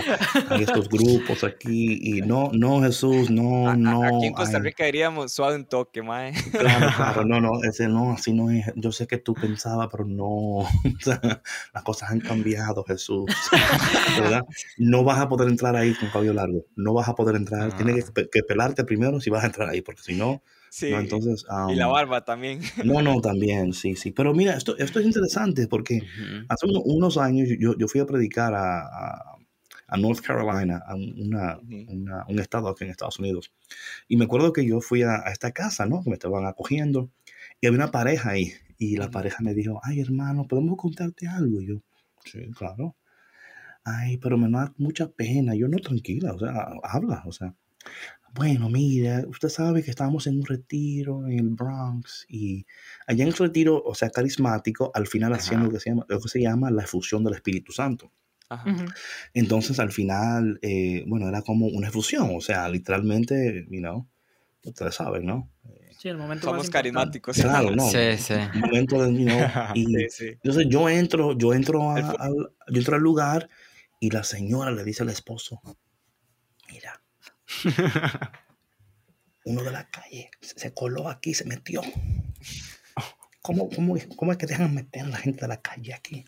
[0.49, 4.03] hay, estos grupos aquí y no, no, Jesús, no, no.
[4.03, 6.33] Aquí en Costa Rica diríamos suave un toque, mae.
[6.51, 8.65] Claro, claro, no, no, ese no, así no es.
[8.75, 10.65] Yo sé que tú pensabas, pero no.
[11.73, 13.29] las cosas han cambiado, Jesús.
[14.19, 14.41] ¿Verdad?
[14.77, 16.65] No vas a poder entrar ahí con cabello largo.
[16.75, 17.75] No vas a poder entrar.
[17.75, 20.93] Tienes que, que pelarte primero si vas a entrar ahí, porque si no Sí.
[20.93, 22.60] Entonces, y la barba también.
[22.84, 24.12] No, no, también, sí, sí.
[24.12, 26.01] Pero mira, esto, esto es interesante porque
[26.49, 29.38] hace unos años yo, yo, fui a predicar a,
[29.88, 33.53] a, North Carolina, a una, una, un estado aquí en Estados Unidos.
[34.08, 36.03] Y me acuerdo que yo fui a, esta casa, ¿no?
[36.03, 37.10] Que me estaban acogiendo.
[37.62, 38.53] Y había una pareja ahí.
[38.77, 41.62] Y la pareja me dijo, ay, hermano, ¿podemos contarte algo?
[41.62, 41.75] Y yo,
[42.25, 42.95] sí, claro.
[43.84, 45.56] Ay, pero me da mucha pena.
[45.56, 47.56] Yo no, tranquila, o sea, habla, o sea
[48.33, 52.65] bueno, mira, usted sabe que estábamos en un retiro en el Bronx y
[53.07, 56.19] allá en el retiro, o sea, carismático, al final hacían lo que, se llama, lo
[56.19, 58.11] que se llama la efusión del Espíritu Santo.
[59.33, 64.07] Entonces, al final, eh, bueno, era como una efusión, o sea, literalmente, you know,
[64.63, 65.51] ustedes saben, ¿no?
[65.97, 67.37] Sí, el momento Somos carismáticos.
[67.37, 67.89] Claro, no.
[67.89, 68.33] Sí, sí.
[68.33, 69.39] El momento de, you know,
[69.75, 69.85] y
[70.21, 72.15] entonces yo entro, yo entro, al,
[72.67, 73.49] yo entro al lugar
[73.99, 75.59] y la señora le dice al esposo,
[79.45, 81.81] Uno de la calle se coló aquí, se metió.
[83.41, 86.25] ¿Cómo, cómo, cómo es que dejan meter a la gente de la calle aquí?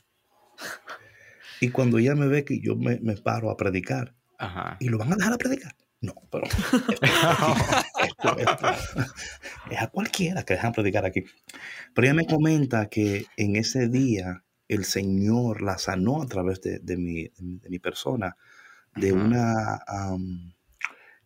[1.59, 4.15] Y cuando ella me ve que yo me, paro a predicar,
[4.79, 5.75] ¿y lo van a dejar a predicar?
[6.01, 6.45] No, pero
[9.69, 11.25] es a cualquiera que dejan predicar aquí.
[11.93, 16.79] Pero ella me comenta que en ese día el Señor la sanó a través de,
[16.95, 18.37] mi, de mi, persona
[18.95, 19.81] de una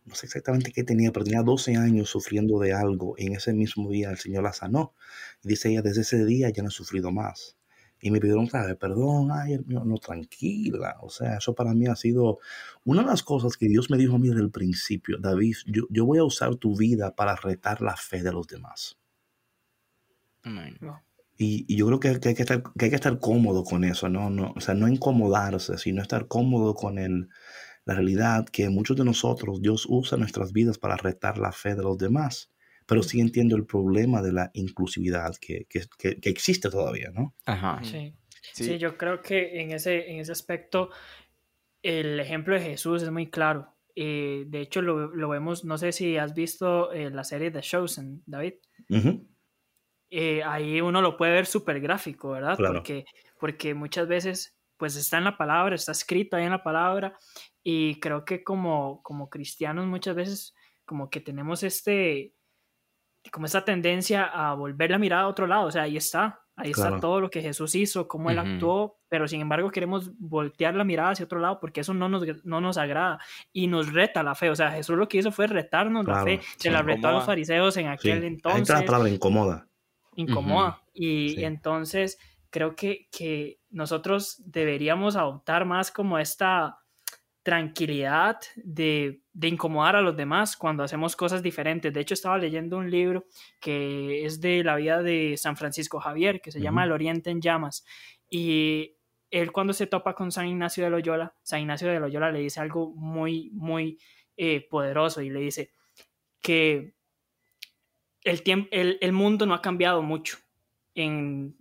[0.04, 3.14] no sé exactamente qué tenía, pero tenía 12 años sufriendo de algo.
[3.16, 4.94] En ese mismo día el Señor la sanó.
[5.42, 7.56] Y dice ella, desde ese día ya no he sufrido más.
[8.00, 10.98] Y me pidieron vez perdón, ay, no, tranquila.
[11.00, 12.38] O sea, eso para mí ha sido
[12.84, 15.16] una de las cosas que Dios me dijo a mí desde el principio.
[15.18, 18.98] David, yo, voy a usar tu vida para retar la fe de los demás.
[21.38, 24.28] Y, yo creo que, hay que, estar, que hay que estar cómodo con eso, ¿no?
[24.28, 27.30] no o sea, no incomodarse, sino estar cómodo con el
[27.84, 31.82] la realidad que muchos de nosotros, Dios usa nuestras vidas para retar la fe de
[31.82, 32.50] los demás,
[32.86, 37.34] pero sí entiendo el problema de la inclusividad que, que, que, existe todavía, ¿no?
[37.46, 37.80] Ajá.
[37.82, 38.14] Sí.
[38.52, 38.78] sí.
[38.78, 40.90] yo creo que en ese, en ese aspecto
[41.82, 43.74] el ejemplo de Jesús es muy claro.
[43.94, 47.60] Eh, de hecho, lo, lo, vemos, no sé si has visto eh, la serie The
[47.60, 48.54] Chosen, David.
[50.10, 52.56] Eh, ahí uno lo puede ver súper gráfico, ¿verdad?
[52.56, 53.04] Porque,
[53.38, 57.18] porque muchas veces, pues está en la palabra, está escrito ahí en la palabra,
[57.64, 62.34] y creo que como, como cristianos muchas veces como que tenemos este,
[63.32, 66.72] como esta tendencia a volver la mirada a otro lado, o sea, ahí está, ahí
[66.72, 70.84] está todo lo que Jesús hizo, cómo él actuó, pero sin embargo queremos voltear la
[70.84, 73.18] mirada hacia otro lado porque eso no nos, no nos agrada
[73.50, 76.40] y nos reta la fe, o sea, Jesús lo que hizo fue retarnos la fe,
[76.58, 78.68] se la retó a los fariseos en aquel entonces.
[78.68, 79.66] Ahí la palabra incomoda.
[80.16, 82.18] Incomoda, y, y, entonces
[82.50, 86.83] creo que, que nosotros deberíamos adoptar más como esta
[87.44, 91.92] tranquilidad de, incomodar a los demás cuando hacemos cosas diferentes.
[91.92, 93.26] De hecho, estaba leyendo un libro
[93.60, 97.42] que es de la vida de San Francisco Javier, que se llama El Oriente en
[97.42, 97.84] Llamas.
[98.30, 98.96] Y
[99.30, 102.60] él cuando se topa con San Ignacio de Loyola, San Ignacio de Loyola le dice
[102.60, 103.98] algo muy, muy
[104.38, 105.70] eh, poderoso y le dice
[106.40, 106.94] que
[108.22, 110.38] el, el, el mundo no ha cambiado mucho
[110.94, 111.54] en,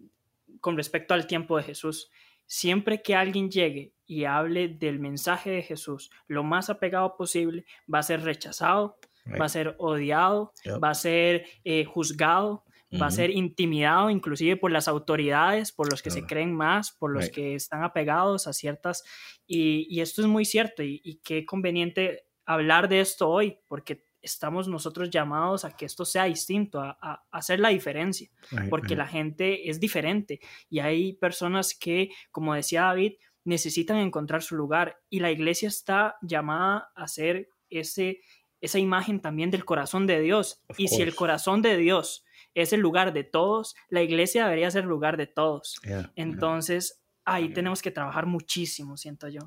[0.62, 2.10] con respecto al tiempo de Jesús.
[2.46, 6.12] Siempre que alguien llegue y hable del mensaje de Jesús.
[6.28, 8.98] Lo más apegado posible, va a ser rechazado,
[9.40, 12.66] va a ser odiado, va a ser eh, juzgado,
[13.02, 17.12] va a ser intimidado inclusive por las autoridades, por los que se creen más, por
[17.12, 19.04] los que están apegados a ciertas...
[19.48, 25.10] Y, esto es muy cierto y, qué conveniente hablar de esto hoy, porque estamos nosotros
[25.10, 28.30] llamados a que esto sea distinto, a, hacer la diferencia,
[28.70, 30.40] porque la gente es diferente
[30.70, 36.18] y hay personas que, como decía David, necesitan encontrar su lugar y la iglesia está
[36.22, 38.22] llamada a ser ese,
[38.62, 40.62] esa imagen también del corazón de Dios.
[40.78, 44.84] y si el corazón de Dios es el lugar de todos, la iglesia debería ser
[44.84, 45.80] el lugar de todos.
[46.16, 49.42] Entonces, ahí tenemos que trabajar muchísimo, siento yo.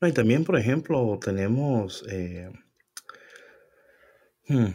[0.00, 2.04] y también, por ejemplo, tenemos...
[2.08, 2.50] Eh
[4.48, 4.66] Hmm,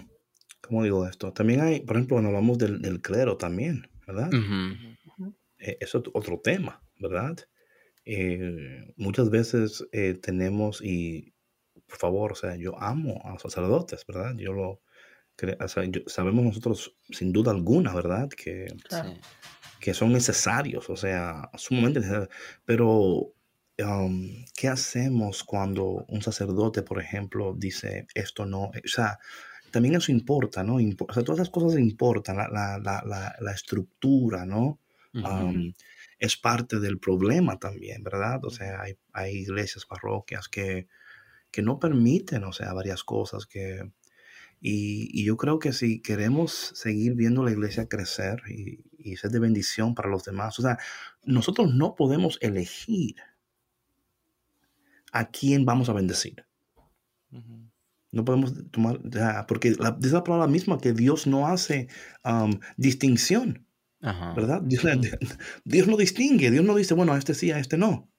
[0.61, 1.31] ¿Cómo digo esto?
[1.31, 4.29] También hay, por ejemplo, cuando hablamos del, del clero también, ¿verdad?
[5.59, 7.37] Eh, eso es otro tema, ¿verdad?
[8.11, 11.35] Eh, muchas veces eh, tenemos, y
[11.85, 14.33] por favor, o sea, yo amo a los sacerdotes, ¿verdad?
[14.35, 14.81] Yo lo,
[15.59, 18.27] o sea, sabemos nosotros sin duda alguna, ¿verdad?
[18.29, 18.65] Que,
[19.79, 22.29] que son necesarios, o sea, sumamente necesarios.
[22.65, 23.35] Pero,
[23.77, 28.63] um, ¿qué hacemos cuando un sacerdote, por ejemplo, dice esto no?
[28.63, 29.19] O sea,
[29.69, 30.77] también eso importa, ¿no?
[30.77, 34.79] o sea, todas esas cosas importan, la, la, la, la estructura, ¿no?
[36.19, 38.43] Es parte del problema también, ¿verdad?
[38.45, 40.87] O sea, hay, hay iglesias, parroquias que,
[41.51, 43.91] que, no permiten, o sea, varias cosas que...
[44.61, 49.31] Y, y, yo creo que si queremos seguir viendo la iglesia crecer y, y, ser
[49.31, 50.77] de bendición para los demás, o sea,
[51.23, 53.15] nosotros no podemos elegir
[55.11, 56.45] a quién vamos a bendecir.
[58.11, 58.99] No podemos tomar,
[59.47, 61.87] porque la, es la palabra misma que Dios no hace
[62.75, 63.67] distinción,
[64.01, 64.61] ¿verdad?
[64.63, 68.09] Dios, no distingue, Dios no dice, bueno, a este sí, a este no.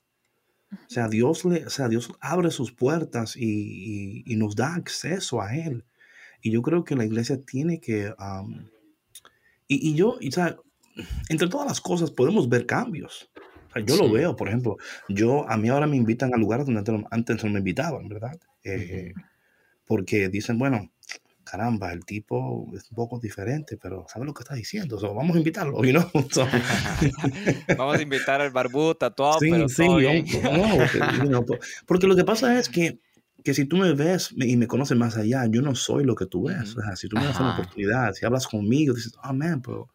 [0.73, 5.57] O sea, Dios, le, o sea, Dios abre sus puertas y, nos da acceso a
[5.57, 5.85] Él.
[6.43, 8.13] Y yo creo que la iglesia tiene que...
[9.67, 10.57] y, yo, o sea,
[11.29, 13.31] entre todas las cosas podemos ver cambios.
[13.87, 14.77] yo lo veo, por ejemplo,
[15.09, 18.39] yo, a mí ahora me invitan a lugares donde antes no me invitaban, ¿verdad?
[18.65, 19.13] Eh,
[19.87, 20.91] porque dicen, bueno,
[21.51, 25.39] caramba, el tipo es un poco diferente, pero sabe lo que está diciendo, vamos a
[25.39, 26.11] invitarlo, ¿no?
[27.77, 29.87] vamos a invitar al barbudo tatuado, pero sí,
[31.29, 31.45] No,
[31.87, 33.01] porque lo que pasa es que,
[33.43, 36.27] que si tú me ves y me conoces más allá, yo no soy lo que
[36.27, 36.77] tú ves.
[36.77, 39.89] O sea, si tú me das una oportunidad, si hablas conmigo, dices, oh, man, pero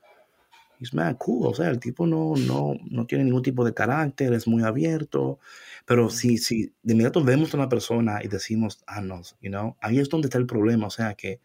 [0.79, 1.47] he's mad cool.
[1.47, 5.39] O sea, el tipo no, no, no tiene ningún tipo de carácter, es muy abierto.
[5.86, 9.78] Pero si, si de inmediato vemos a una persona y decimos, ah, no, you know,
[9.82, 10.88] ahí es donde está el problema.
[10.88, 11.41] O sea, que,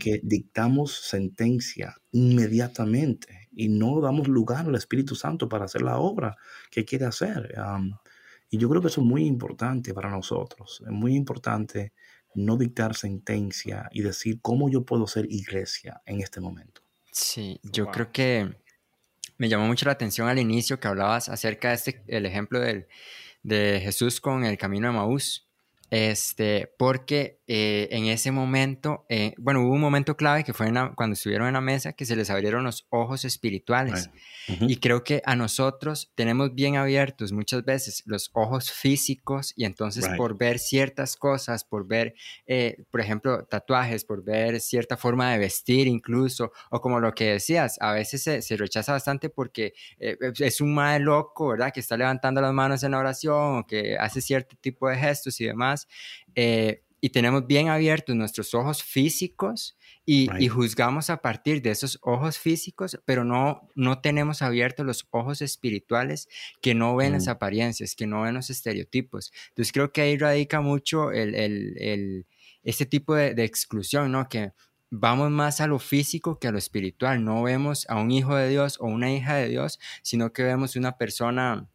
[0.00, 6.36] que dictamos sentencia inmediatamente y no damos lugar al Espíritu Santo para hacer la obra
[6.70, 7.54] que quiere hacer.
[8.50, 10.82] y yo creo que eso es muy importante para nosotros.
[10.84, 11.92] Es muy importante
[12.34, 16.82] no dictar sentencia y decir cómo yo puedo ser iglesia en este momento.
[17.12, 18.56] Sí, yo creo que
[19.38, 22.86] me llamó mucho la atención al inicio que hablabas acerca de este, el ejemplo del,
[23.42, 25.47] de Jesús con el camino de Maús.
[25.90, 31.14] Este, porque eh, en ese momento, eh, bueno, hubo un momento clave que fue cuando
[31.14, 34.10] estuvieron en la mesa que se les abrieron los ojos espirituales.
[34.60, 40.08] Y creo que a nosotros tenemos bien abiertos muchas veces los ojos físicos y entonces
[40.16, 42.14] por ver ciertas cosas, por ver,
[42.46, 47.32] eh, por ejemplo, tatuajes, por ver cierta forma de vestir incluso, o como lo que
[47.32, 51.72] decías, a veces se, rechaza bastante porque es un mal loco, ¿verdad?
[51.72, 55.40] Que está levantando las manos en la oración o que hace cierto tipo de gestos
[55.40, 55.77] y demás.
[56.34, 62.38] Eh, y tenemos bien abiertos nuestros ojos físicos y, juzgamos a partir de esos ojos
[62.38, 66.28] físicos, pero no, no tenemos abiertos los ojos espirituales
[66.62, 67.30] que no ven las mm.
[67.30, 69.32] apariencias, que no ven los estereotipos.
[69.50, 72.26] Entonces creo que ahí radica mucho el, el,
[72.64, 74.28] este tipo de, de, exclusión, ¿no?
[74.30, 74.52] Que
[74.90, 77.22] vamos más a lo físico que a lo espiritual.
[77.22, 80.74] No vemos a un hijo de Dios o una hija de Dios, sino que vemos
[80.74, 81.68] una persona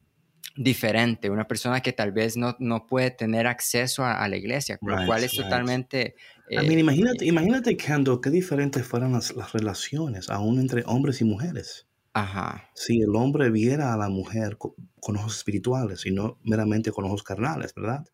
[0.55, 5.05] diferente, una persona que tal vez no, no puede tener acceso a, la iglesia, lo
[5.05, 6.15] cual es totalmente...
[6.49, 11.87] Eh, imagínate, imagínate, qué diferentes fueran las, relaciones, aún entre hombres y mujeres.
[12.13, 12.69] Ajá.
[12.75, 17.23] Si el hombre viera a la mujer con, ojos espirituales y no meramente con ojos
[17.23, 18.05] carnales, ¿verdad?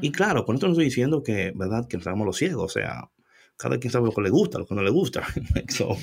[0.00, 2.68] Y claro, con esto no estoy diciendo que, ¿verdad?, que nos hagamos los ciegos, o
[2.68, 3.10] sea,
[3.56, 5.22] cada quien sabe lo que le gusta, lo que no le gusta.
[5.68, 5.96] so,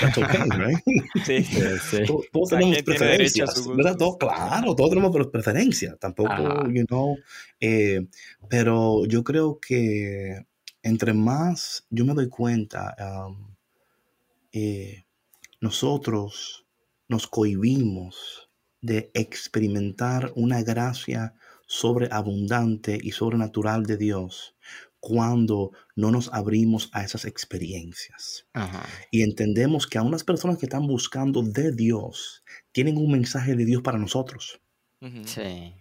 [0.00, 0.78] that's okay, right?
[1.24, 1.42] Sí.
[1.42, 2.04] Sí.
[2.32, 3.66] Todos, tenemos preferencias.
[3.74, 3.96] ¿verdad?
[3.96, 5.98] Todos, claro, todos tenemos preferencias.
[5.98, 6.68] Tampoco, Ajá.
[6.72, 7.16] you know,
[7.60, 8.06] eh,
[8.48, 10.46] pero yo creo que
[10.82, 13.54] entre más yo me doy cuenta, um,
[14.52, 15.04] eh,
[15.60, 16.66] nosotros
[17.08, 18.50] nos cohibimos
[18.80, 21.34] de experimentar una gracia
[21.66, 24.56] sobreabundante y sobrenatural de Dios
[25.02, 28.86] cuando no nos abrimos a esas experiencias Ajá.
[29.10, 33.64] y entendemos que aún las personas que están buscando de Dios tienen un mensaje de
[33.64, 34.60] Dios para nosotros.
[35.24, 35.74] Sí.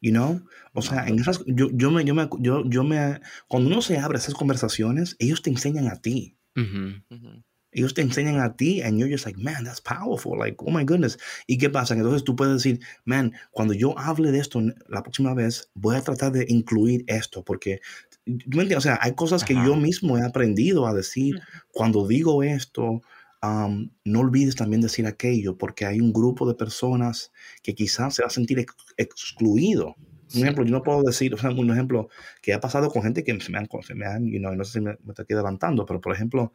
[0.00, 0.40] You know?
[0.72, 3.98] O sea, en esas, yo, yo me, yo me, yo, yo me, cuando uno se
[3.98, 6.38] abre a esas conversaciones, ellos te enseñan a ti.
[6.56, 7.14] Ujú.
[7.14, 7.42] Ujú.
[7.72, 10.38] Ellos te enseñan a ti and you're just like, man, that's powerful.
[10.38, 11.18] Like, oh my goodness.
[11.46, 11.92] ¿Y qué pasa?
[11.92, 16.02] Entonces tú puedes decir, man, cuando yo hable de esto la próxima vez, voy a
[16.02, 17.80] tratar de incluir esto porque,
[18.24, 18.78] ¿tú me entiendes?
[18.78, 19.66] O sea, hay cosas que Ajá.
[19.66, 21.40] yo mismo he aprendido a decir.
[21.70, 23.00] Cuando digo esto,
[23.42, 27.32] um, no olvides también decir aquello porque hay un grupo de personas
[27.62, 29.88] que quizás se va a sentir ex- excluido.
[30.34, 30.42] Un Sí.
[30.42, 32.08] ejemplo, yo no puedo decir, o sea, un ejemplo
[32.40, 34.64] que ha pasado con gente que se me han, se me han you know, no
[34.64, 36.54] sé si me, me estoy adelantando, pero por ejemplo,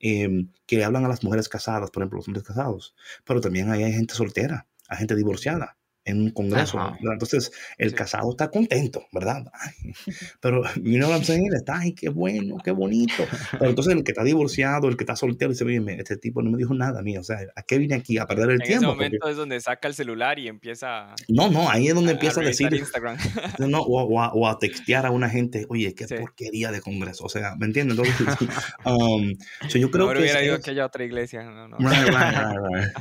[0.00, 3.82] eh, que hablan a las mujeres casadas, por ejemplo, los hombres casados, pero también ahí
[3.82, 5.77] hay gente soltera, hay gente divorciada
[6.08, 6.78] en un congreso.
[7.00, 7.94] Entonces, el Sí.
[7.96, 9.44] casado está contento, ¿verdad?
[9.52, 9.72] Ay,
[10.40, 11.52] pero, you know what I'm saying?
[11.54, 13.24] Está, ay, qué bueno, qué bonito.
[13.52, 16.50] Pero entonces el que está divorciado, el que está soltero, dice, oye, este tipo no
[16.50, 18.18] me dijo nada a mí, o sea, ¿a qué vine aquí?
[18.18, 18.88] A perder el En ese tiempo.
[18.88, 22.14] Porque- momento es donde saca el celular y empieza No, no, ahí es donde a
[22.14, 23.16] empieza a decir, Instagram.
[23.58, 26.14] no, o, o a, o a textear a una gente, oye, qué Sí.
[26.18, 27.98] porquería de congreso, o sea, ¿me entiendes?
[27.98, 28.26] Entonces,
[28.84, 29.34] um,
[29.68, 31.42] so yo creo Mejor que hubiera ido es- aquella otra iglesia.
[31.44, 31.76] No, no.
[31.78, 32.36] Right, right,
[32.72, 32.92] right.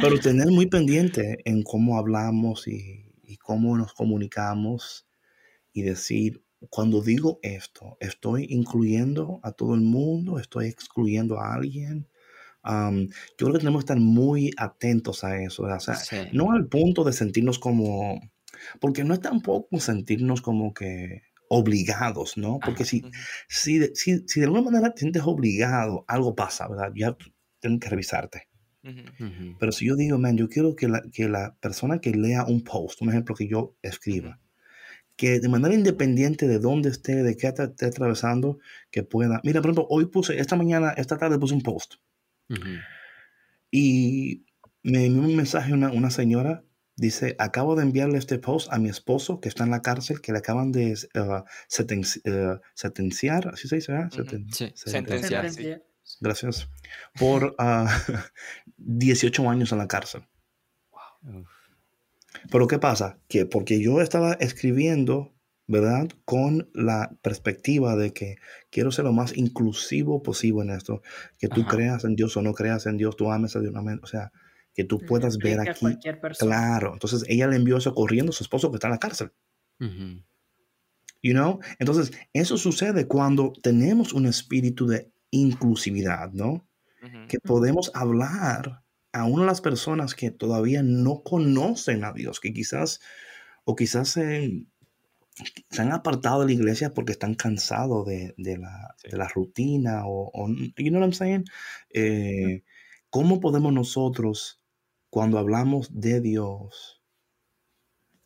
[0.00, 5.06] Pero tener muy pendiente en cómo hablamos y, y cómo nos comunicamos
[5.72, 10.38] y decir, cuando digo esto, ¿estoy incluyendo a todo el mundo?
[10.38, 12.08] ¿Estoy excluyendo a alguien?
[12.64, 15.64] Um, yo creo que tenemos que estar muy atentos a eso.
[15.64, 16.16] O sea, Sí.
[16.32, 18.20] no al punto de sentirnos como,
[18.80, 22.62] porque no es tampoco sentirnos como que obligados, ¿no?
[22.64, 23.02] Porque si,
[23.48, 26.92] si, de- si, si de alguna manera te sientes obligado, algo pasa, ¿verdad?
[26.96, 27.16] Ya
[27.60, 28.48] tienes que revisarte.
[29.58, 32.62] Pero si yo digo, man, yo quiero que la, que la persona que lea un
[32.62, 34.38] post, un ejemplo que yo escriba,
[35.16, 38.58] que de manera independiente de dónde esté, de qué esté atravesando,
[38.90, 39.40] que pueda.
[39.44, 41.94] Mira, por ejemplo, hoy puse, esta mañana, esta tarde puse un post
[42.50, 42.60] Ujú.
[43.70, 44.44] y
[44.82, 46.62] me envió un mensaje una, una señora.
[46.98, 50.32] Dice, acabo de enviarle este post a mi esposo que está en la cárcel, que
[50.32, 53.92] le acaban de uh, sentenci- uh, sentenciar, así se dice.
[53.92, 54.72] Senten- Sí.
[54.74, 55.74] Sentenciar, sí.
[56.20, 56.68] Gracias.
[57.18, 57.86] Por ah,
[58.76, 60.22] 18 años en la cárcel.
[61.22, 61.48] Uf.
[62.50, 63.18] Pero ¿qué pasa?
[63.28, 65.34] Que porque yo estaba escribiendo,
[65.66, 66.08] ¿verdad?
[66.24, 68.36] Con la perspectiva de que
[68.70, 71.02] quiero ser lo más inclusivo posible en esto.
[71.38, 71.70] Que tú Ajá.
[71.70, 74.06] creas en Dios o no creas en Dios, tú ames a Dios, no ames- o
[74.06, 74.30] sea,
[74.74, 75.80] que tú puedas ver aquí.
[75.80, 76.50] cualquier persona.
[76.54, 76.92] Claro.
[76.92, 79.32] Entonces ella le envió eso corriendo a su esposo que está en la cárcel.
[79.80, 80.22] Ujú.
[81.22, 81.58] You know?
[81.78, 86.66] Entonces, eso sucede cuando tenemos un espíritu de inclusividad, ¿no?
[87.28, 92.52] Que podemos hablar a una de las personas que todavía no conocen a Dios, que
[92.52, 93.00] quizás
[93.64, 94.66] o quizás se,
[95.70, 99.10] se han apartado de la iglesia porque están cansados de, de la, Sí.
[99.10, 101.44] de la rutina o, o- you know what I'm saying?
[101.90, 102.64] Eh,
[103.10, 104.60] ¿Cómo podemos nosotros,
[105.10, 107.02] cuando hablamos de Dios,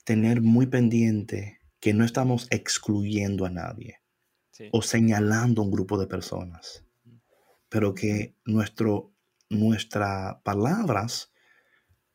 [0.05, 3.97] tener muy pendiente que no estamos excluyendo a nadie?
[4.53, 4.69] Sí.
[4.73, 6.85] o señalando a un grupo de personas,
[7.71, 9.15] pero que nuestro,
[9.49, 11.33] nuestras palabras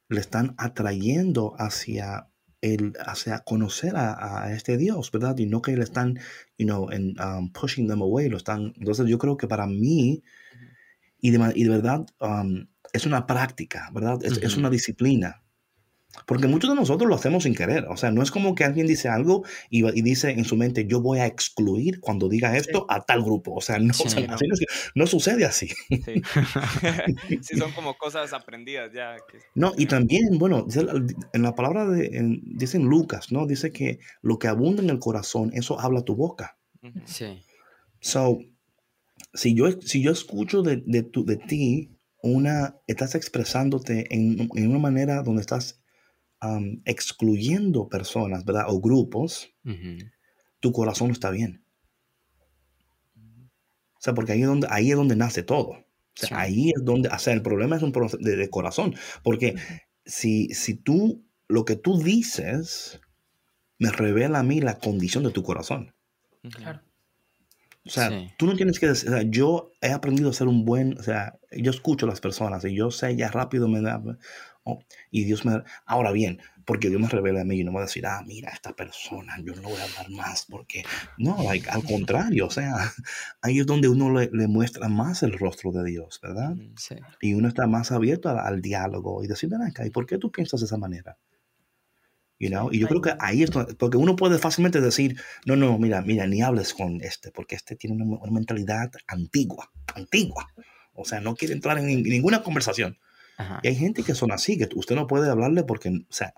[0.10, 2.30] le están atrayendo hacia
[2.62, 5.38] el, hacia conocer a, a este Dios, ¿verdad?
[5.38, 6.20] Y no que le están,
[6.58, 8.74] you know, en, um, pushing them away, lo están.
[8.78, 10.24] Entonces yo creo que para mí,
[11.20, 14.20] y de, y de verdad, um, es una práctica, ¿verdad?
[14.24, 15.44] Es, una disciplina.
[16.26, 17.86] Porque muchos de nosotros lo hacemos sin querer.
[17.90, 21.02] O sea, no es como que alguien dice algo y, dice en su mente, yo
[21.02, 23.54] voy a excluir cuando diga esto a tal grupo.
[23.54, 24.34] O sea, no, Sí, o sea, no.
[24.36, 25.68] así no, es- no sucede así.
[25.90, 26.22] Sí.
[27.42, 29.18] Sí, son como cosas aprendidas ya.
[29.32, 30.66] que- No, y también, bueno,
[31.34, 33.46] en la palabra de, en- dice en Lucas, ¿no?
[33.46, 36.58] Dice que lo que abunda en el corazón, eso habla tu boca.
[37.06, 37.42] Sí.
[38.00, 38.40] So,
[39.34, 41.92] si yo, si yo escucho de, de, tu- de ti,
[42.22, 45.82] una, estás expresándote en, en una manera donde estás
[46.48, 48.66] um, excluyendo personas, ¿verdad?
[48.68, 49.50] O grupos,
[50.60, 51.64] tu corazón no está bien.
[53.94, 55.70] O sea, porque ahí es donde, ahí es donde nace todo.
[55.70, 55.86] O
[56.16, 56.34] sea, Sí.
[56.38, 58.96] ahí es donde, o sea, el problema es un problema de, de corazón.
[59.24, 59.56] Porque
[60.06, 63.02] si, si tú, lo que tú dices,
[63.80, 65.94] me revela a mí la condición de tu corazón.
[66.52, 66.82] Claro.
[67.86, 68.30] O sea, Sí.
[68.38, 71.04] tú no tienes que decir, o sea, yo he aprendido a ser un buen, o
[71.04, 74.02] sea, yo escucho a las personas y yo sé ya rápido me da,
[74.66, 77.76] oh, y Dios me, ahora bien, porque Dios me revela a mí y no me
[77.78, 80.84] va a decir, ah, mira, esta persona, yo no le voy a hablar más, porque,
[81.18, 82.92] no, like, al contrario, o sea,
[83.42, 86.52] ahí es donde uno le, le muestra más el rostro de Dios, ¿verdad?
[86.52, 86.74] Ujú.
[86.78, 86.96] Sí.
[87.22, 90.32] Y uno está más abierto al, al diálogo y decir, acá, ¿y por qué tú
[90.32, 91.18] piensas de esa manera?
[92.38, 92.70] You know?
[92.72, 96.02] Y yo creo que ahí es donde- porque uno puede fácilmente decir, no, no, mira,
[96.02, 100.48] mira, ni hables con este, porque este tiene una, una mentalidad antigua, antigua.
[100.94, 102.98] O sea, no quiere entrar en, nin- ninguna conversación.
[103.38, 103.60] Ajá.
[103.64, 106.34] Y hay gente que son así, que usted no puede hablarle porque, o sea,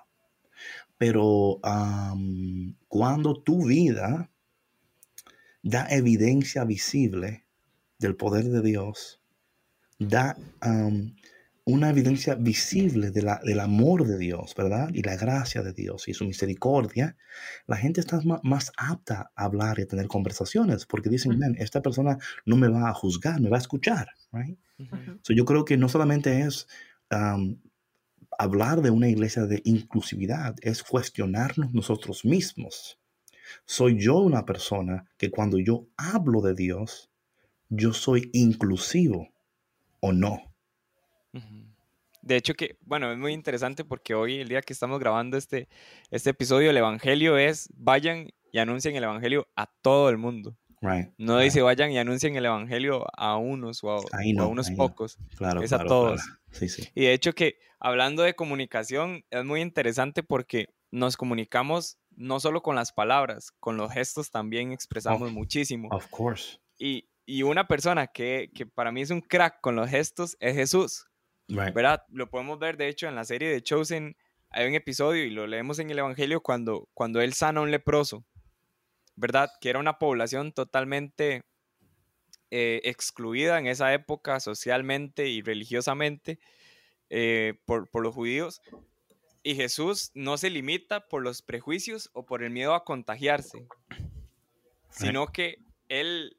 [0.98, 4.30] pero am, cuando tu vida
[5.64, 7.46] da evidencia visible
[8.00, 9.22] del poder de Dios,
[10.00, 11.16] da am,
[11.66, 14.90] una evidencia visible de la- del amor de Dios, ¿verdad?
[14.94, 17.18] Y la gracia de Dios y su misericordia,
[17.66, 21.38] la gente está ma- más, apta a hablar y a tener conversaciones porque dicen.
[21.38, 24.58] "Man, esta persona no me va a juzgar, me va a escuchar, right?
[24.80, 25.20] Ujú.
[25.24, 26.68] So, yo creo que no solamente es
[27.10, 33.00] hablar de una iglesia de inclusividad, es cuestionarnos nosotros mismos.
[33.66, 37.10] Soy yo una persona que cuando yo hablo de Dios,
[37.70, 39.30] yo soy inclusivo
[40.00, 40.54] o no.
[42.22, 45.70] De hecho que, bueno, es muy interesante porque hoy, el día que estamos grabando este,
[46.12, 50.58] este episodio, el Evangelio es, vayan y anuncien el Evangelio a todo el mundo.
[50.82, 51.10] Right.
[51.18, 51.46] No right.
[51.46, 55.18] dice vayan y anuncien el Evangelio a unos o a, o unos pocos.
[55.38, 56.22] Claro, es a claro, todos.
[56.24, 56.40] claro.
[56.52, 56.88] Sí, sí.
[56.94, 62.62] Y de hecho que hablando de comunicación es muy interesante porque nos comunicamos no solo
[62.62, 65.90] con las palabras, con los gestos también expresamos Of- muchísimo.
[65.92, 66.60] Of course.
[66.80, 70.56] Y, y una persona que, que para mí es un crack con los gestos es
[70.56, 71.06] Jesús.
[71.50, 71.74] Right.
[71.74, 72.04] ¿verdad?
[72.10, 74.18] Lo podemos ver, de hecho, en la serie de Chosen,
[74.50, 77.72] hay un episodio y lo leemos en el Evangelio cuando, cuando él sana a un
[77.72, 78.26] leproso,
[79.18, 79.52] ¿verdad?
[79.60, 81.44] Que era una población totalmente
[82.52, 86.40] eh, excluida en esa época socialmente y religiosamente
[87.10, 88.62] eh, por, por los judíos.
[89.44, 93.68] Y Jesús no se limita por los prejuicios o por el miedo a contagiarse,
[94.90, 95.58] sino que
[95.90, 96.38] él,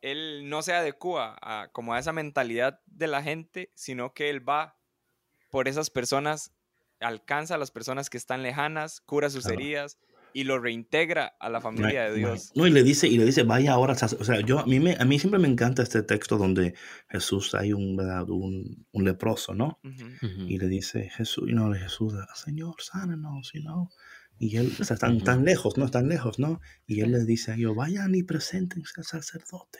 [0.00, 4.46] él no se adecua a, como a esa mentalidad de la gente, sino que él
[4.48, 4.76] va
[5.50, 6.52] por esas personas,
[7.00, 9.60] alcanza a las personas que están lejanas, cura sus Claro.
[9.60, 9.98] heridas
[10.32, 12.34] y lo reintegra a la familia de Right, right.
[12.34, 12.52] Dios.
[12.54, 14.96] No, y le dice, y le dice, vaya ahora, o sea, yo, a mí, me,
[14.98, 16.74] a mí siempre me encanta este texto donde
[17.08, 19.78] Jesús hay un, un, un leproso, ¿no?
[19.82, 20.04] Ujú.
[20.26, 20.42] Ujú.
[20.48, 23.88] Y le dice, Jesús, y no, Jesús, Señor, sánanos, you know.
[24.38, 25.24] Y él, o sea, están Ujú.
[25.24, 25.84] tan lejos, ¿no?
[25.84, 26.60] Están lejos, ¿no?
[26.86, 29.78] Y él les dice a ellos, vayan y preséntense al sacerdote.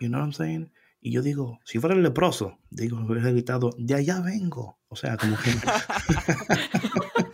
[0.00, 0.72] You know what I'm saying?
[1.00, 4.80] Y yo digo, si fuera el leproso, digo, hubiera gritado, de allá vengo.
[4.88, 5.50] O sea, como que,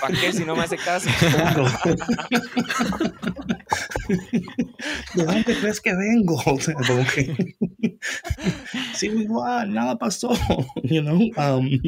[0.00, 1.08] ¿Para qué si no me hace caso?
[1.18, 1.64] claro.
[5.14, 6.40] ¿De dónde crees que vengo?
[6.46, 7.56] O sea, como que,
[8.94, 10.30] sigo igual, nada pasó,
[10.82, 11.20] you know?
[11.36, 11.80] Um,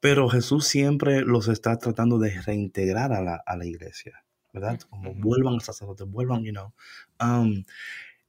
[0.00, 4.80] pero Jesús siempre los está tratando de reintegrar a la, a la iglesia, ¿verdad?
[4.88, 6.72] Como vuelvan al sacerdote, vuelvan, you know.
[7.20, 7.64] Um,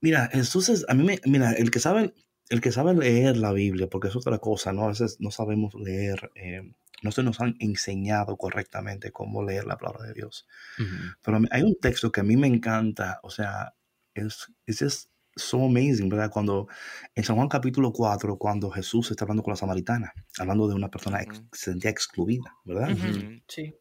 [0.02, 2.14] mira, Jesús es, a mí me, mira, el que sabe,
[2.50, 4.86] el que sabe leer la Biblia, porque es otra cosa, ¿no?
[4.86, 6.72] A veces no sabemos leer, eh,
[7.04, 10.48] no se nos han enseñado correctamente cómo leer la palabra de Dios.
[10.80, 10.88] Ujú.
[11.22, 13.74] Pero a mí- hay un texto que a mí me encanta, o sea,
[14.14, 16.30] es, es just so amazing, ¿verdad?
[16.32, 16.68] Cuando
[17.16, 20.90] en San Juan capítulo 4, cuando Jesús está hablando con la samaritana, hablando de una
[20.90, 21.50] persona ex- Ujú.
[21.52, 22.92] que se sentía excluida, ¿verdad?
[22.92, 23.08] Ujú.
[23.08, 23.42] Ujú.
[23.48, 23.74] Sí.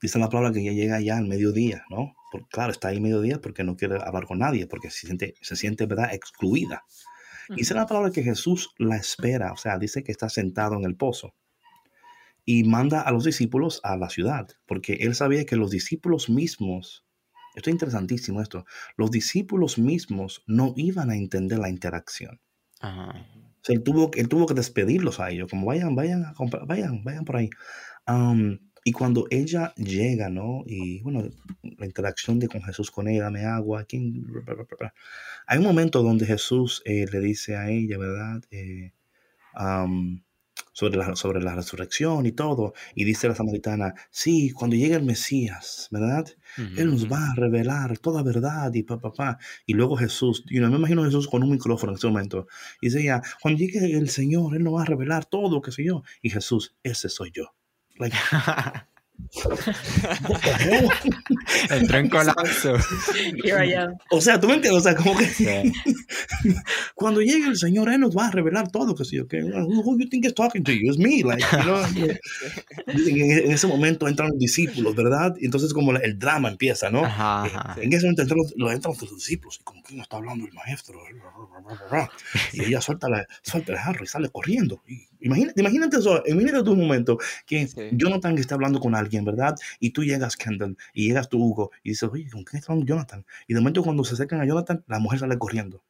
[0.00, 2.14] Dice la palabra que ella llega ya al mediodía, ¿no?
[2.32, 5.56] Por- claro, está ahí mediodía porque no quiere hablar con nadie, porque se siente, se
[5.56, 6.14] siente ¿verdad?
[6.14, 6.84] Excluida.
[7.50, 10.84] Y dice la palabra que Jesús la espera, o sea, dice que está sentado en
[10.84, 11.34] el pozo.
[12.44, 17.06] Y manda a los discípulos a la ciudad, porque él sabía que los discípulos mismos,
[17.54, 18.64] esto es interesantísimo esto,
[18.96, 22.40] los discípulos mismos no iban a entender la interacción.
[22.80, 23.26] Ajá.
[23.64, 26.66] O sea, él tuvo, él tuvo que despedirlos a ellos, como vayan, vayan a comprar,
[26.66, 27.48] vayan, vayan por ahí.
[28.04, 30.62] Am, y cuando ella llega, ¿no?
[30.66, 31.26] Y bueno,
[31.78, 34.26] la interacción de con Jesús con ella, dame agua, ¿quién?
[35.46, 38.42] Hay un momento donde Jesús eh, le dice a ella, ¿verdad?
[38.50, 38.92] Eh,
[39.54, 40.22] am,
[40.72, 42.74] sobre, la, sobre la resurrección y todo.
[42.94, 46.26] Y dice la samaritana, sí, cuando llegue el Mesías, ¿verdad?
[46.76, 49.38] Él nos va a revelar toda verdad y pa, pa, pa.
[49.66, 52.46] Y luego Jesús, you know, me imagino a Jesús con un micrófono en ese momento.
[52.80, 55.84] Y dice ella, cuando llegue el Señor, Él nos va a revelar todo, qué sé
[55.84, 56.02] yo.
[56.22, 57.54] Y Jesús, ese soy yo.
[57.96, 58.16] Like,
[61.70, 62.76] Entró en colapso.
[63.44, 63.94] Here I am.
[64.10, 65.44] O sea, tú me entiendes, o sea, como que Sí.
[66.94, 69.34] cuando llegue el Señor, Él nos va a revelar todo, que sí, ok,
[69.66, 70.90] who you think is talking to you?
[70.90, 71.84] It's me, like, you know,
[72.86, 75.34] en, en ese momento entran los discípulos, ¿verdad?
[75.40, 77.04] Y entonces como el drama empieza, ¿no?
[77.04, 77.76] Ajá, ajá.
[77.80, 80.52] En ese momento entran los, los- entran los discípulos, y como que está hablando el
[80.52, 81.00] maestro,
[82.52, 84.82] y ella suelta, la, suelta el jarro y sale corriendo.
[84.86, 87.80] Y imagínate, imagínate eso, imagínate tú un momento que Sí.
[87.92, 89.54] Jonathan está hablando con alguien, ¿verdad?
[89.80, 92.88] Y tú llegas, Kendall, y llegas tú, Hugo, y dices, oye, ¿con quién está hablando
[92.88, 93.24] Jonathan?
[93.48, 95.82] Y de momento cuando se acercan a Jonathan, la mujer sale corriendo.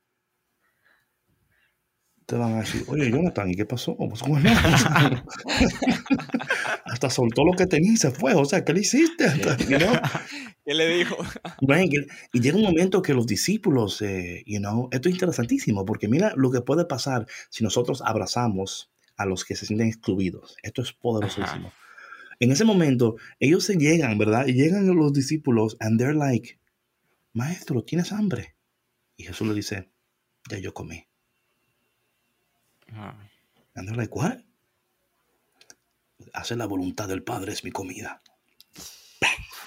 [2.27, 3.95] Te van a decir, oye, Jonathan, ¿y qué pasó?
[3.99, 4.45] Pues, ¿cómo es?
[6.87, 8.33] Hasta soltó lo que tenía y se fue.
[8.35, 9.27] O sea, ¿qué le hiciste?
[9.69, 9.93] You know?
[10.65, 11.19] ¿Qué le dijo?
[12.33, 16.33] Y llega un momento que los discípulos, eh, you know, esto es interesantísimo, porque mira
[16.37, 20.57] lo que puede pasar si nosotros abrazamos a los que se sienten excluidos.
[20.63, 21.73] Esto es poderosísimo.
[22.41, 24.47] En ese momento, ellos se llegan, ¿verdad?
[24.47, 26.59] Y llegan los discípulos, and they're like,
[27.33, 28.57] maestro, ¿tienes hambre?
[29.17, 29.91] Y Jesús le dice,
[30.51, 31.07] ya yo comí.
[32.93, 33.17] Ah.
[33.75, 34.39] And they're like, what?
[36.33, 38.23] Hacer la voluntad del Padre es mi comida.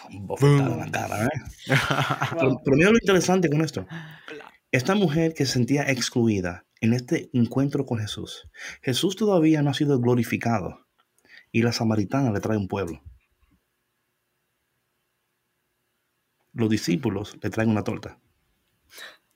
[0.10, 1.30] La cara, ¿eh?
[2.39, 3.86] Pero, pero mira lo interesante con esto.
[4.72, 8.49] Esta mujer que se sentía excluida en este encuentro con Jesús,
[8.82, 10.86] Jesús todavía no ha sido glorificado
[11.51, 13.01] y la samaritana le trae un pueblo.
[16.53, 18.19] Los discípulos le traen una torta.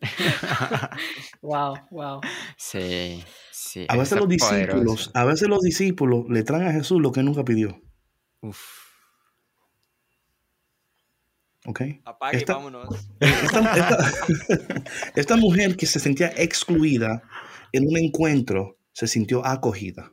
[1.43, 2.21] Wow, wow.
[2.57, 3.85] Sí, sí.
[3.89, 5.11] A veces los discípulos, poderoso.
[5.15, 7.81] a veces los discípulos le traen a Jesús lo que nunca pidió.
[8.41, 8.59] Uf.
[11.65, 11.81] ¿Ok?
[12.05, 12.89] Apague Esta- y vámonos.
[13.19, 14.83] Esta, esta-
[15.15, 17.23] esta mujer que se sentía excluida
[17.74, 20.11] en un encuentro se sintió acogida.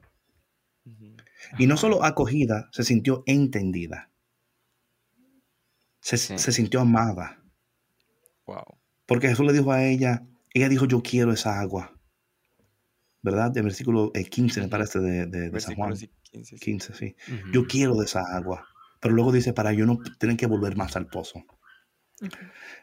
[0.86, 1.16] Ujú.
[1.58, 4.10] Y no solo acogida, se sintió entendida.
[6.00, 6.38] Se, Sí.
[6.38, 7.42] se sintió amada.
[8.46, 8.78] Wow.
[9.06, 11.94] Porque Jesús le dijo a ella, ella dijo, yo quiero esa agua.
[13.20, 13.50] ¿Verdad?
[13.50, 15.90] Del versículo eh, 15, me parece, de, de- de San Juan.
[15.90, 16.56] Versículos 15.
[16.56, 16.64] sí.
[16.64, 17.16] 15, sí.
[17.32, 17.52] Ujú.
[17.52, 18.66] Yo quiero de esa agua.
[19.00, 21.44] Pero luego dice, para yo no tener que volver más al pozo.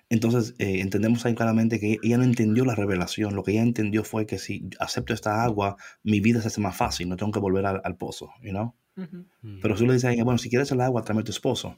[0.10, 3.36] Entonces, eh, entendemos ahí claramente que ella no entendió la revelación.
[3.36, 6.76] Lo que ella entendió fue que si acepto esta agua, mi vida se hace más
[6.76, 7.10] fácil.
[7.10, 8.76] No tengo que volver al, al pozo, you know?
[8.98, 9.26] Ujú.
[9.62, 11.76] Pero Jesús le dice a ella, bueno, si quieres el agua, tráeme a tu esposo.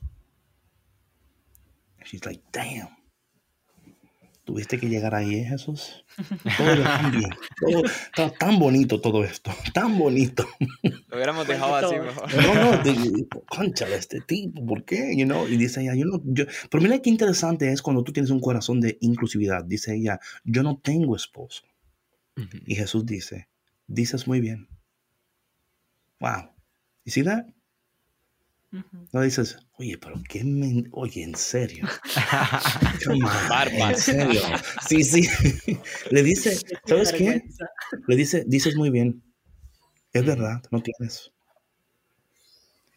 [2.06, 2.97] She's like, damn.
[4.48, 6.06] ¿Tuviste que llegar ahí, eh, Jesús?
[6.58, 6.68] Todo
[7.12, 7.30] bien.
[7.60, 9.52] Todo, estaba tan bonito todo esto.
[9.74, 10.48] Tan bonito.
[10.84, 12.34] Lo hubiéramos dejado así mejor.
[12.34, 15.14] No, no, de, cónchale, este tipo, ¿por qué?
[15.18, 15.50] You know?
[15.50, 18.40] Y dice ella, yo no, yo, pero mira qué interesante es cuando tú tienes un
[18.40, 19.66] corazón de inclusividad.
[19.66, 21.64] Dice ella, yo no tengo esposo.
[22.66, 23.50] Y Jesús dice,
[23.86, 24.70] dices muy bien.
[26.22, 26.52] Wow.
[27.04, 27.48] ¿Y see that?
[29.14, 31.88] No dices, oye, pero qué men- oye, en serio.
[33.06, 33.92] Come on, Barba.
[33.92, 34.42] En serio.
[34.88, 35.22] Sí, sí.
[36.12, 37.42] Le dice, ¿sabes qué?
[38.08, 39.24] Le dice, dices muy bien.
[40.14, 41.32] Es verdad, no tienes.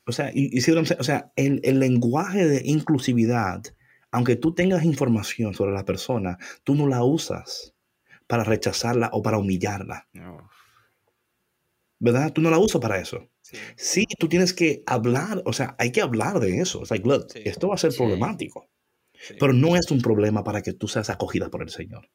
[0.07, 3.63] O sea, y, y o sea, el, el lenguaje de inclusividad,
[4.11, 7.75] aunque tú tengas información sobre la persona, tú no la usas
[8.27, 10.09] para rechazarla o para humillarla.
[10.13, 10.49] No.
[12.01, 12.33] ¿Verdad?
[12.33, 13.29] Tú no la usas para eso.
[13.51, 13.57] Sí.
[13.77, 16.83] Sí, tú tienes que hablar, o sea, hay que hablar de eso.
[16.83, 17.41] Es like, look, Sí.
[17.45, 17.99] esto va a ser Sí.
[17.99, 18.69] problemático,
[19.15, 19.35] sí.
[19.41, 22.09] pero no es un problema para que tú seas acogida por el Señor.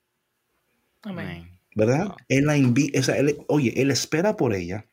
[1.01, 1.51] Amén.
[1.77, 2.15] ¿verdad?
[2.29, 4.86] Él la invi- o sea, él- oye, él espera por ella,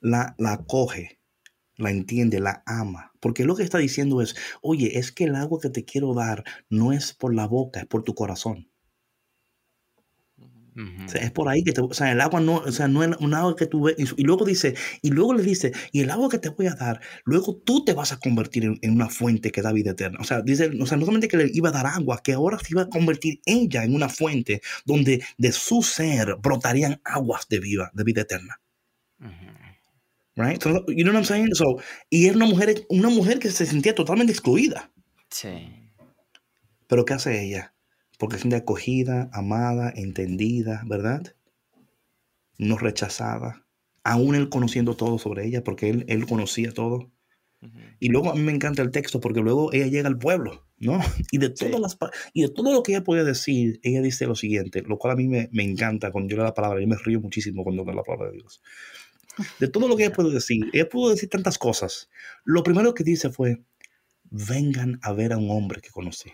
[0.00, 1.18] la, la acoge,
[1.76, 3.12] la entiende, la ama.
[3.20, 6.42] Porque lo que está diciendo es, oye, es que el agua que te quiero dar
[6.70, 8.70] no es por la boca, es por tu corazón.
[10.78, 11.06] Ujú.
[11.06, 13.02] O sea, es por ahí que te, o sea, el agua no, o sea, no
[13.02, 13.96] es un agua que tú ves.
[13.98, 16.74] Y, y luego dice, y luego le dice, y el agua que te voy a
[16.74, 20.18] dar, luego tú te vas a convertir en, en una fuente que da vida eterna.
[20.20, 22.58] O sea, dice, o sea, no solamente que le iba a dar agua, que ahora
[22.60, 27.58] se iba a convertir ella en una fuente donde de su ser brotarían aguas de
[27.58, 28.60] vida, de vida eterna.
[29.20, 29.32] Ujú.
[30.36, 30.62] Right?
[30.62, 31.54] So, you know what I'm saying?
[31.54, 34.92] So, y era una mujer, una mujer que se sentía totalmente excluida.
[35.28, 35.74] Sí.
[36.86, 37.74] Pero ¿qué hace ella?
[38.18, 41.34] Porque se siente acogida, amada, entendida, ¿verdad?
[42.58, 43.64] No rechazada.
[44.04, 47.10] Aún él conociendo todo sobre ella, porque él, él conocía todo.
[48.00, 50.98] Y luego a mí me encanta el texto, porque luego ella llega al pueblo, ¿no?
[51.32, 51.80] Y de, todas Sí.
[51.80, 51.98] las,
[52.32, 55.16] y de todo lo que ella podía decir, ella dice lo siguiente, lo cual a
[55.16, 57.94] mí me, me encanta cuando yo leo la palabra, yo me río muchísimo cuando leo
[57.94, 58.62] la palabra de Dios.
[59.58, 62.08] De todo lo que ella pudo decir, ella pudo decir tantas cosas.
[62.44, 63.62] Lo primero que dice fue,
[64.30, 66.30] vengan a ver a un hombre que conocí.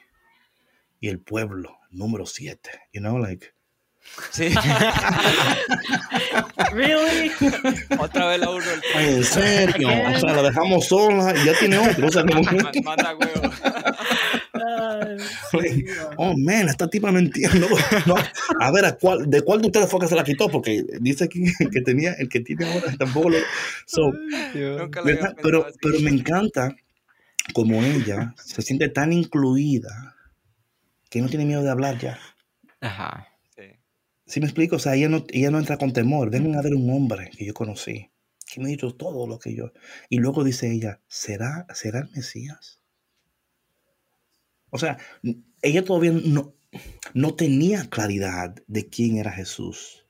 [1.05, 3.49] Y el pueblo, número siete, you know, like,
[4.31, 4.49] Sí.
[6.73, 7.31] really?
[7.99, 8.65] Otra vez la uno.
[8.65, 9.89] el- Ay, en serio.
[9.89, 12.09] O sea, la dejamos sola y ya tiene otro.
[12.09, 13.51] O sea, como que- Ma- Manda huevo.
[16.17, 17.67] Oh, man, esta tipa no entiendo.
[18.07, 18.15] No,
[18.61, 20.49] a ver, ¿a cuál, ¿de cuál de ustedes fue que se la quitó?
[20.49, 23.37] Porque dice aquí que tenía, el que tiene ahora tampoco lo...
[23.87, 24.11] So,
[24.55, 24.91] lo.
[25.43, 26.75] Pero, pero me encanta
[27.53, 30.14] como ella se siente tan incluida
[31.15, 32.19] que no tiene miedo de hablar ya.
[32.81, 33.29] Ajá.
[33.55, 33.63] Sí.
[34.27, 34.75] ¿Sí me explico?
[34.75, 36.29] O sea, ella no, ella no entra con temor.
[36.29, 38.11] Vengan a ver un hombre que yo conocí,
[38.53, 39.71] que me ha dicho todo lo que yo...
[40.09, 42.81] Y luego dice ella, ¿será, ¿será el Mesías?
[44.71, 44.99] O sea,
[45.63, 46.57] ella todavía no,
[47.13, 50.09] no tenía claridad de quién era Jesús,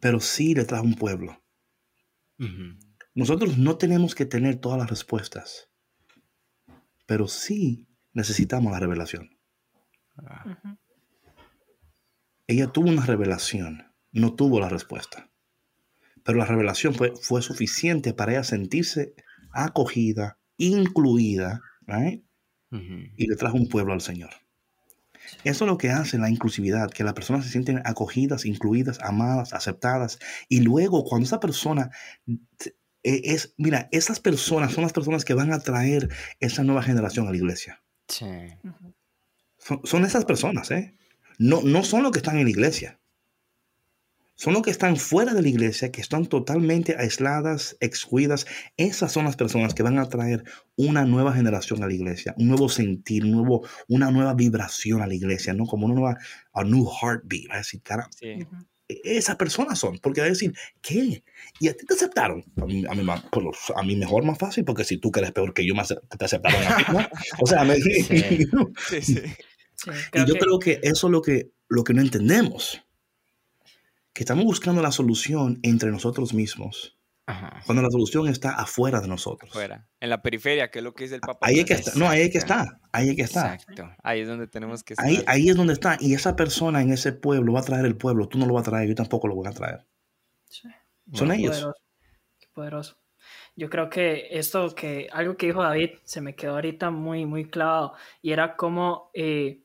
[0.00, 1.40] pero sí le trajo un pueblo.
[3.14, 5.70] Nosotros no tenemos que tener todas las respuestas,
[7.06, 7.87] pero sí
[8.18, 9.30] necesitamos la revelación.
[10.18, 10.76] Ah.
[12.46, 15.30] Ella tuvo una revelación, no tuvo la respuesta.
[16.24, 19.14] Pero la revelación fue, fue suficiente para ella sentirse
[19.52, 22.22] acogida, incluida, right?
[22.70, 24.28] y le trajo un pueblo al Señor.
[25.42, 29.54] Eso es lo que hace la inclusividad, que las personas se sienten acogidas, incluidas, amadas,
[29.54, 30.18] aceptadas.
[30.50, 31.90] Y luego cuando esa persona
[33.02, 36.08] eh, es, mira, esas personas son las personas que van a traer
[36.40, 37.82] esa nueva generación a la iglesia.
[38.08, 38.26] Sí.
[39.58, 40.94] Son, son esas personas, ¿eh?
[41.38, 42.98] No, no son los que están en la iglesia.
[44.34, 48.46] Son los que están fuera de la iglesia, que están totalmente aisladas, excluidas.
[48.76, 50.44] Esas son las personas que van a traer
[50.76, 55.08] una nueva generación a la iglesia, un nuevo sentir, un nuevo, una nueva vibración a
[55.08, 55.66] la iglesia, ¿no?
[55.66, 56.18] Como una nueva,
[56.52, 57.50] a new heartbeat.
[57.50, 58.46] Va a decir, cara, Sí.
[58.88, 61.22] E- esas personas son, porque va a decir, ¿qué?
[61.60, 62.44] ¿Y a ti te aceptaron?
[62.60, 63.44] A mí, a mí, ma- pues,
[63.76, 66.24] a mí mejor, más fácil, porque si tú que eres peor que yo, ace- te
[66.24, 67.08] aceptaron a ti, ¿no?
[67.40, 68.02] O sea, me, Sí.
[68.88, 69.20] Sí, sí.
[69.74, 72.82] Sí, y creo yo que- creo que eso es lo que, lo que no entendemos.
[74.12, 76.97] Que estamos buscando la solución entre nosotros mismos,
[77.28, 77.60] Ajá.
[77.66, 79.52] cuando la solución está afuera de nosotros.
[79.52, 79.86] Fuera.
[80.00, 81.46] En la periferia, que es lo que dice el Papa.
[81.46, 81.92] Ahí es que está.
[81.96, 82.80] No, ahí es que está.
[82.92, 83.54] Ahí es que está.
[83.54, 83.90] Exacto.
[84.02, 85.06] Ahí es donde tenemos que estar.
[85.06, 85.96] Ahí, ahí es donde está.
[86.00, 88.28] Y esa persona en ese pueblo va a traer el pueblo.
[88.28, 89.86] Tú no lo vas a traer, yo tampoco lo voy a traer.
[90.48, 90.68] Sí.
[91.12, 91.56] Son Qué ellos.
[91.60, 91.74] poderoso,
[92.38, 92.96] qué poderoso.
[93.56, 97.48] Yo creo que esto que algo que dijo David se me quedó ahorita muy muy
[97.50, 99.64] clavado y era como eh,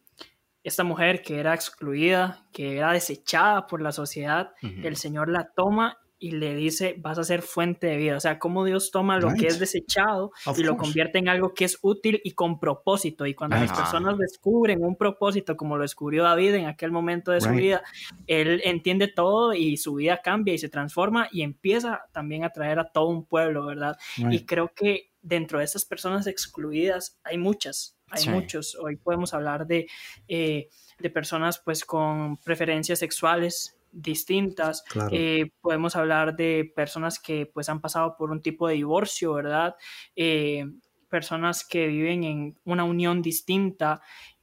[0.63, 4.87] esta mujer que era excluida, que era desechada por la sociedad, Ujú.
[4.87, 8.15] el Señor la toma y le dice vas a ser fuente de vida.
[8.17, 9.39] O sea, cómo Dios toma lo Right.
[9.39, 10.77] que es desechado Of y lo course.
[10.77, 13.25] convierte en algo que es útil y con propósito.
[13.25, 13.75] Y cuando las Ajá.
[13.75, 17.61] personas descubren un propósito, como lo descubrió David en aquel momento de su Right.
[17.63, 17.83] vida,
[18.25, 22.79] él entiende todo y su vida cambia y se transforma y empieza también a traer
[22.79, 23.97] a todo un pueblo, ¿verdad?
[24.31, 28.29] Y creo que dentro de estas personas excluidas hay muchas, hay Sí.
[28.29, 28.75] muchos.
[28.75, 29.87] Hoy podemos hablar de,
[30.27, 30.69] eh,
[30.99, 35.09] de personas pues con preferencias sexuales distintas, Claro.
[35.13, 39.75] eh, podemos hablar de personas que pues han pasado por un tipo de divorcio, ¿verdad?
[40.15, 40.65] Eh,
[41.09, 44.01] personas que viven en una unión distinta,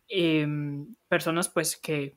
[0.09, 0.47] eh,
[1.09, 2.17] personas pues que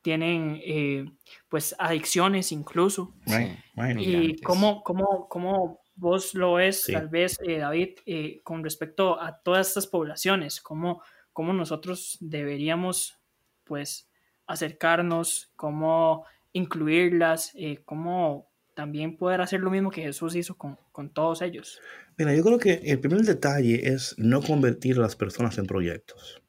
[0.00, 1.04] tienen eh,
[1.48, 3.14] pues adicciones incluso.
[3.26, 3.98] Right, right.
[3.98, 6.92] Y cómo, cómo, cómo vos lo ves, Sí.
[6.92, 13.18] tal vez, eh, David, eh, con respecto a todas estas poblaciones, cómo, cómo nosotros deberíamos,
[13.64, 14.07] pues,
[14.48, 21.12] acercarnos, cómo incluirlas, eh, cómo también poder hacer lo mismo que Jesús hizo con, con
[21.12, 21.80] todos ellos.
[22.16, 26.42] Mira, yo creo que el primer detalle es no convertir a las personas en proyectos.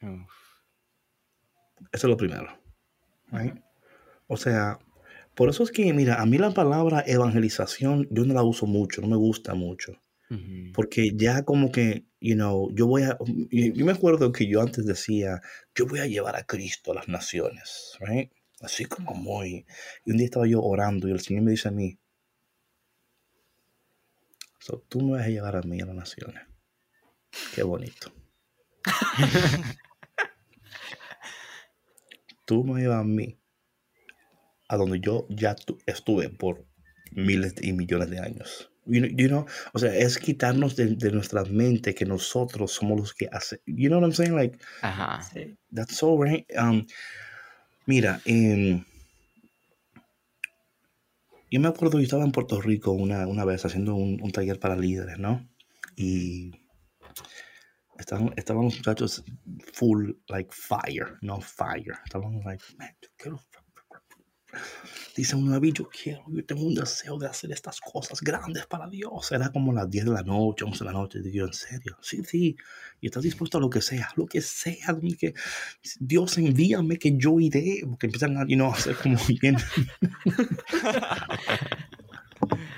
[0.00, 0.30] Uf.
[1.92, 2.48] Eso es lo primero.
[3.30, 3.54] right?
[4.26, 4.78] O sea,
[5.34, 9.00] por eso es que, mira, a mí la palabra evangelización yo no la uso mucho,
[9.00, 9.92] no me gusta mucho.
[10.72, 13.18] Porque ya como que, you know, yo voy a...
[13.50, 15.40] y- Yo me acuerdo que yo antes decía,
[15.74, 18.30] yo voy a llevar a Cristo a las naciones, right?
[18.60, 19.66] Así como muy...
[20.04, 21.98] Y un día estaba yo orando y el Señor me dice a mí,
[24.60, 26.44] so, tú me vas a llevar a mí a las naciones.
[27.54, 28.12] Qué bonito.
[32.44, 33.38] tú me llevas a mí
[34.68, 36.64] a donde yo ya tu- estuve por
[37.12, 38.67] miles y millones de años.
[38.88, 42.98] You know, you know, o sea, es quitarnos de, de nuestra mente que nosotros somos
[42.98, 43.60] los que hacen.
[43.66, 44.34] You know what I'm saying?
[44.34, 45.22] Like, Ajá.
[45.22, 45.56] Sí.
[45.70, 46.46] that's so right.
[46.56, 46.86] Um,
[47.86, 48.84] mira, em,
[51.50, 54.58] yo me acuerdo, yo estaba en Puerto Rico una, una vez haciendo un, un taller
[54.58, 55.46] para líderes, ¿no?
[55.96, 56.52] Y
[57.98, 59.24] estaban, estaban los muchachos
[59.72, 61.98] full, like, fire, no fire.
[62.04, 63.40] Estaban like, man, yo quiero
[65.16, 68.88] Dice uno, David, yo quiero, yo tengo un deseo de hacer estas cosas grandes para
[68.88, 69.32] Dios.
[69.32, 71.20] Era como las 10 de la noche, 11 de la noche.
[71.20, 71.96] Digo, ¿en serio?
[72.00, 72.56] Sí, sí.
[73.00, 74.96] Y estás dispuesto a lo que sea, lo que sea.
[75.18, 75.34] Que
[75.98, 77.82] Dios envíame que yo iré.
[77.88, 79.56] Porque empiezan a, you know, a hacer como bien.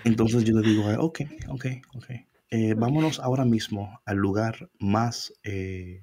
[0.05, 2.07] Entonces yo le digo, ok, ok, ok.
[2.49, 6.03] Eh, vámonos ahora mismo al lugar más, eh,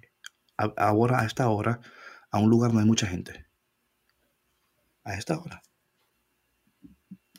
[0.56, 1.82] ahora a esta hora,
[2.32, 3.47] a un lugar donde hay mucha gente.
[5.08, 5.64] A esta hora.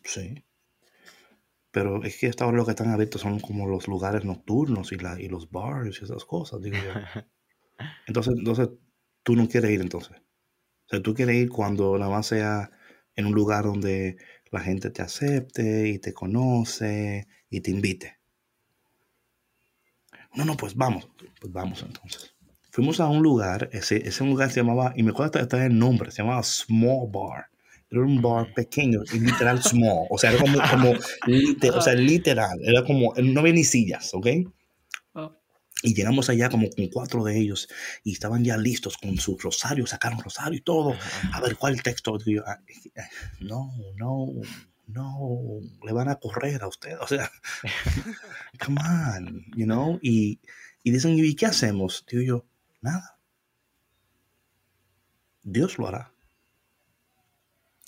[0.02, 0.42] Sí.
[1.70, 4.90] Pero es que a esta hora lo que están abiertos son como los lugares nocturnos
[4.92, 6.92] y, la, y los bars y esas cosas, digo yo.
[8.06, 8.70] Entonces, entonces,
[9.22, 10.16] tú no quieres ir entonces.
[10.16, 12.70] O sea, tú quieres ir cuando nada más sea
[13.14, 14.16] en un lugar donde
[14.50, 18.18] la gente te acepte y te conoce y te invite.
[20.34, 21.08] No, no, pues vamos,
[21.40, 22.34] pues vamos entonces.
[22.70, 26.10] Fuimos a un lugar, ese, ese lugar se llamaba, y me acuerdo hasta el nombre,
[26.10, 27.50] se llamaba Small Bar.
[27.91, 30.07] Era un bar pequeño y literal small.
[30.11, 32.59] O sea, era como, como o sea, literal.
[32.62, 34.26] Era como, no había ni sillas, ¿ok?
[35.82, 37.68] Y llegamos allá como con cuatro de ellos
[38.03, 40.97] y estaban ya listos con su rosario, sacaron rosario y todo.
[41.32, 42.18] A ver, ¿cuál texto?
[42.45, 42.59] Ah,
[43.39, 44.26] no, no,
[44.89, 46.99] no, le van a correr a usted.
[47.01, 47.30] O sea,
[48.64, 50.01] come on, you know.
[50.03, 50.41] Y,
[50.82, 52.05] y dicen, ¿y qué hacemos?
[52.11, 52.47] Digo yo,
[52.80, 53.16] nada.
[55.45, 56.12] Dios lo hará.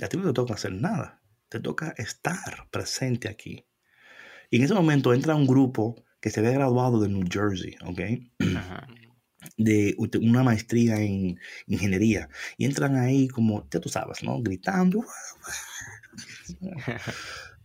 [0.01, 1.21] Y a ti no te toca hacer nada.
[1.51, 3.67] Te toca estar presente aquí.
[4.49, 8.01] Y en ese momento entra un grupo que se había graduado de New Jersey, ¿ok?
[9.59, 12.31] De una maestría en ingeniería.
[12.57, 14.41] Y entran ahí como, ya tú sabes, ¿no?
[14.43, 15.05] Gritando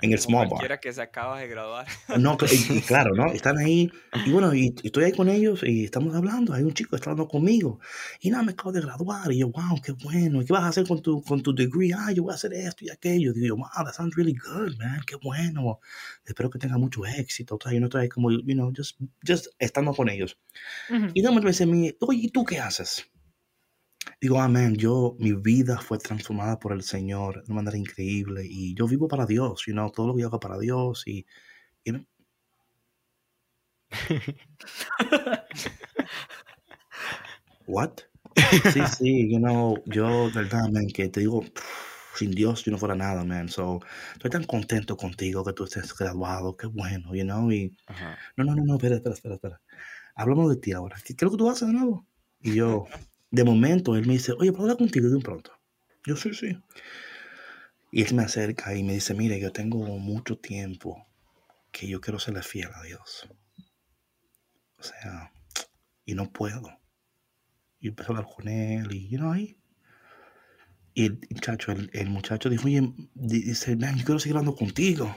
[0.01, 0.79] en el small bar.
[0.79, 1.87] que se acaba de graduar.
[2.19, 2.37] No,
[2.87, 3.31] claro, ¿no?
[3.31, 3.91] Están ahí,
[4.25, 7.11] y bueno, y, estoy ahí con ellos y estamos hablando, hay un chico que está
[7.11, 7.79] hablando conmigo,
[8.19, 10.67] y nada, me acabo de graduar, y yo, wow, qué bueno, ¿y qué vas a
[10.67, 11.93] hacer con tu, con tu degree?
[11.93, 14.77] Ah, yo voy a hacer esto y aquello, y digo, wow, that sounds really good,
[14.77, 15.79] man, qué bueno,
[16.25, 19.47] espero que tenga mucho éxito, o sea, yo no estoy como, you know, just, just
[19.59, 20.37] estando con ellos.
[21.13, 23.09] Y nada me dice a mí, oye, ¿y tú qué haces?
[24.21, 28.75] Digo, amén, yo, mi vida fue transformada por el Señor de una manera increíble y
[28.75, 31.25] yo vivo para Dios, you know, todo lo que hago para Dios y,
[31.85, 32.05] you know.
[37.67, 37.99] What?
[38.73, 41.43] Sí, sí, you know, yo, verdad, man, que te digo,
[42.15, 43.49] sin Dios yo no fuera nada, man.
[43.49, 43.79] So,
[44.13, 47.75] estoy tan contento contigo que tú estés graduado, qué bueno, you know, y,
[48.37, 49.61] no, no, no, no, espera, espera, espera, espera.
[50.15, 50.97] Hablamos de ti ahora.
[51.03, 52.07] ¿Qué, ¿Qué es lo que tú haces de nuevo?
[52.41, 52.85] Y yo,
[53.35, 55.51] de momento él me dice, oye, ¿puedo hablar contigo de un pronto?
[56.05, 56.57] Yo, sí, sí.
[57.91, 61.05] Y él me acerca y me dice, mire, yo tengo mucho tiempo
[61.71, 63.27] que yo quiero serle fiel a Dios.
[64.77, 65.31] O sea,
[66.05, 66.79] y no puedo.
[67.79, 69.57] Y empecé a hablar con él y, you know, ahí.
[70.93, 75.13] Y el muchacho, el, el muchacho dijo, oye, dice, man, yo quiero seguir hablando contigo.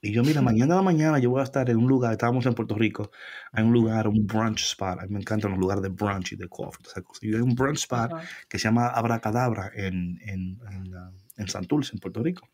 [0.00, 2.46] Y yo, mira, mañana a la mañana yo voy a estar en un lugar, estábamos
[2.46, 3.10] en Puerto Rico,
[3.50, 6.36] hay un lugar, un brunch spot, a mí me encantan los lugares de brunch y
[6.36, 6.84] de coffee,
[7.22, 8.12] Y hay un brunch spot
[8.48, 12.48] que se llama Abracadabra en, en, en, uh, en Santurce, en Puerto Rico.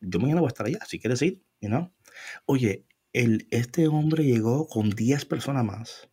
[0.00, 1.90] Yo mañana voy a estar allá, si quieres ir, you know?
[2.44, 6.08] Oye, el, este hombre llegó con 10 personas más.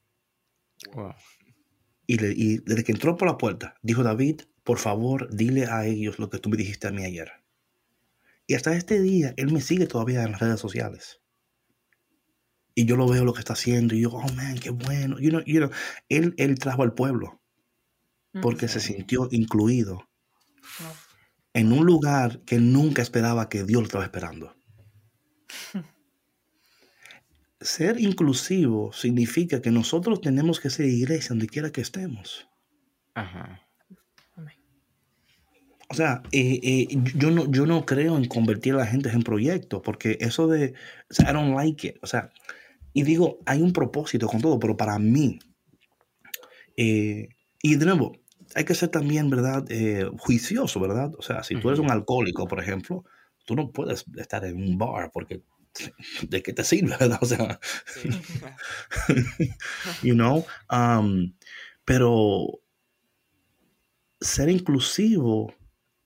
[2.08, 5.86] Y, le, y desde que entró por la puerta, dijo David, por favor, dile a
[5.86, 7.43] ellos lo que tú me dijiste a mí ayer.
[8.48, 11.22] Y hasta este día, él me sigue todavía en las redes sociales.
[12.76, 15.20] Y yo lo veo lo que está haciendo y yo, oh man, qué bueno.
[15.20, 15.72] You know, you know,
[16.10, 17.40] él, él trajo al pueblo
[18.42, 20.10] porque se sintió incluido
[21.54, 24.56] en un lugar que nunca esperaba que Dios lo estaba esperando.
[27.62, 32.48] ser inclusivo significa que nosotros tenemos que ser iglesia donde quiera que estemos.
[33.14, 33.63] Ajá.
[35.94, 39.22] O sea, eh, eh, yo, no, yo no creo en convertir a la gente en
[39.22, 40.74] proyectos, porque eso de,
[41.08, 41.98] o sea, I don't like it.
[42.02, 42.32] O sea,
[42.94, 45.38] y digo, hay un propósito con todo, pero para mí,
[46.78, 47.30] eh,
[47.62, 48.18] y de nuevo,
[48.56, 49.66] hay que ser también, ¿verdad?
[50.18, 51.12] juicioso, ¿verdad?
[51.20, 53.06] O sea, si tú eres un alcohólico, por ejemplo,
[53.46, 55.44] tú no puedes estar en un bar porque
[56.28, 57.20] ¿de qué te sirve, verdad?
[57.22, 57.60] O sea,
[60.02, 61.36] you know, um,
[61.86, 62.48] pero
[64.20, 65.54] ser inclusivo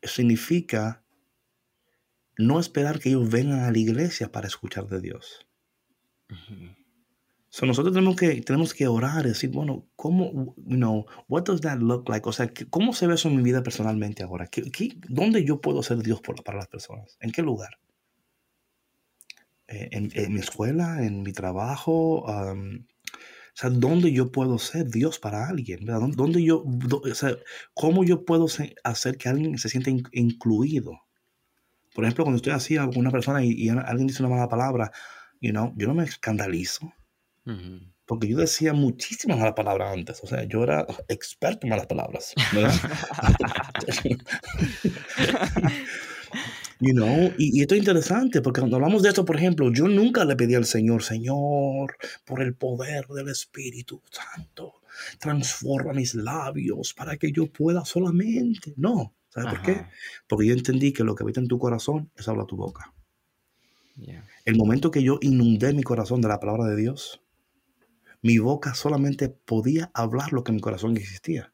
[0.07, 1.03] significa
[2.37, 5.47] no esperar que ellos vengan a la iglesia para escuchar de Dios.
[7.61, 11.79] nosotros tenemos que, tenemos que orar y decir, bueno, ¿cómo, you know, what does that
[11.79, 12.27] look like?
[12.29, 14.47] O sea, ¿cómo se ve eso en mi vida personalmente ahora?
[14.47, 17.17] ¿Qué, dónde yo puedo ser Dios para las personas?
[17.19, 17.79] ¿En qué lugar?
[19.67, 22.25] Eh, en, mi escuela, en mi trabajo,
[23.59, 25.85] sea, ¿dónde yo puedo ser Dios para alguien?
[25.85, 26.01] ¿verdad?
[26.09, 27.35] ¿Dó- ¿Dónde yo, dó- o sea,
[27.73, 30.91] ¿Cómo yo puedo se- hacer que alguien se sienta in- incluido?
[31.95, 34.91] Por ejemplo, cuando estoy así con una persona y, y alguien dice una mala palabra,
[35.41, 36.93] you know, yo no me escandalizo.
[37.45, 37.79] Ujú.
[38.05, 40.23] Porque yo decía muchísimas malas palabras antes.
[40.23, 42.33] O sea, yo era experto en malas palabras.
[42.53, 42.73] ¿verdad?
[46.79, 49.87] you know, y, y esto es interesante porque cuando hablamos de esto, por ejemplo, yo
[49.87, 54.81] nunca le pedí al Señor, Señor, por el poder del Espíritu Santo,
[55.19, 58.73] transforma mis labios para que yo pueda solamente.
[58.77, 59.13] No.
[59.29, 59.85] ¿Sabes por qué?
[60.27, 62.93] Porque yo entendí que lo que habita en tu corazón, eso habla tu boca.
[63.97, 64.25] Yeah.
[64.45, 67.21] El momento que yo inundé mi corazón de la palabra de Dios,
[68.21, 71.53] mi boca solamente podía hablar lo que en mi corazón existía.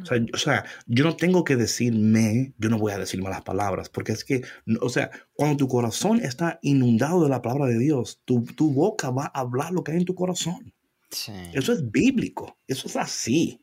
[0.00, 3.20] O sea, yo- o sea, yo no tengo que decirme, yo no voy a decir
[3.22, 4.42] malas palabras, porque es que,
[4.80, 9.10] o sea, cuando tu corazón está inundado de la palabra de Dios, tu, tu boca
[9.10, 10.72] va a hablar lo que hay en tu corazón.
[11.10, 11.32] Sí.
[11.52, 13.60] Eso es bíblico, eso es así.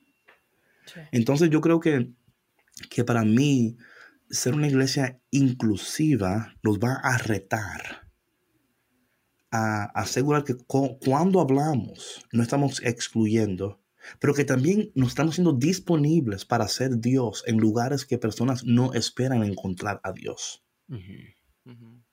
[0.85, 0.99] Sí.
[1.11, 2.11] Entonces yo creo que,
[2.91, 3.75] que para mí
[4.29, 8.07] ser una iglesia inclusiva nos va a retar
[9.51, 13.81] a asegurar que cu- cuando hablamos no estamos excluyendo,
[14.19, 18.93] pero que también nos estamos siendo disponibles para ser Dios en lugares que personas no
[18.93, 20.63] esperan encontrar a Dios.
[20.89, 21.71] Ujú.
[21.71, 22.03] Ujú.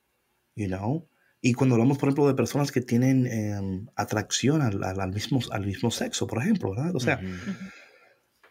[0.55, 1.09] You know?
[1.41, 5.41] Y cuando hablamos, por ejemplo, de personas que tienen em, atracción al, al- al mismo,
[5.51, 6.97] al mismo sexo, por ejemplo, ¿verdad?
[6.97, 7.53] O sea, Ujú.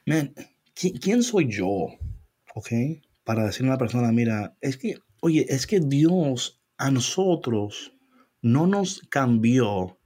[0.06, 0.34] man,
[0.76, 1.88] ¿qui- ¿quién soy yo?
[2.54, 2.70] ¿Ok?
[3.24, 7.92] Para decirle a una persona, mira, es que, oye, es que Dios a nosotros
[8.42, 9.98] no nos cambió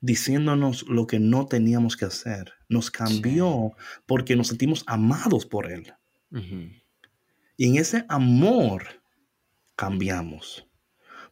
[0.00, 2.52] diciéndonos lo que no teníamos que hacer.
[2.68, 3.72] Nos cambió
[4.06, 5.92] porque nos sentimos amados por Él.
[7.56, 8.84] Y en ese amor
[9.76, 10.66] cambiamos.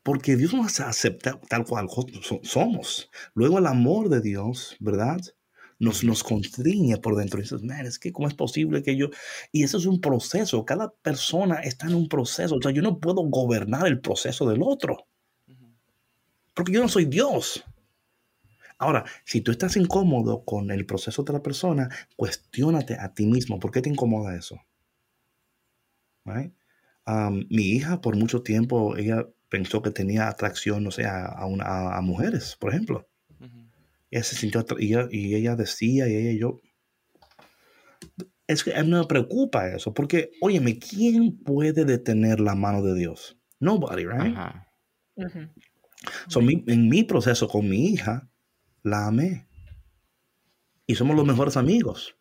[0.02, 1.88] Porque Dios nos acepta tal cual
[2.22, 3.10] so- somos.
[3.34, 5.20] Luego el amor de Dios, ¿verdad?
[5.78, 7.38] Nos, nos constriñe por dentro.
[7.38, 9.10] Y dices, man, es que cómo es posible que yo...
[9.52, 10.64] Y eso es un proceso.
[10.64, 12.54] Cada persona está en un proceso.
[12.56, 15.06] O sea, yo no puedo gobernar el proceso del otro.
[16.54, 17.62] Porque yo no soy Dios.
[18.78, 23.58] Ahora, si tú estás incómodo con el proceso de otra persona, cuestiónate a ti mismo.
[23.58, 24.58] ¿Por qué te incomoda eso?
[26.24, 26.52] Right?
[27.06, 31.44] Um, mi hija, por mucho tiempo, ella pensó que tenía atracción, no sé, a, a
[31.60, 33.08] a- a mujeres, por ejemplo.
[33.40, 33.68] Ujú.
[34.10, 36.60] Ella se sintió y ella, y ella decía, y ella y yo.
[38.48, 42.94] Es que a mí me preocupa eso, porque, óyeme, ¿quién puede detener la mano de
[42.94, 43.36] Dios?
[43.58, 44.36] Nobody, right?
[44.36, 44.68] Ajá.
[45.16, 45.48] Ujú.
[46.28, 48.28] So, mi- en mi proceso con mi hija,
[48.86, 49.46] la amé.
[50.86, 52.16] Y somos los mejores amigos.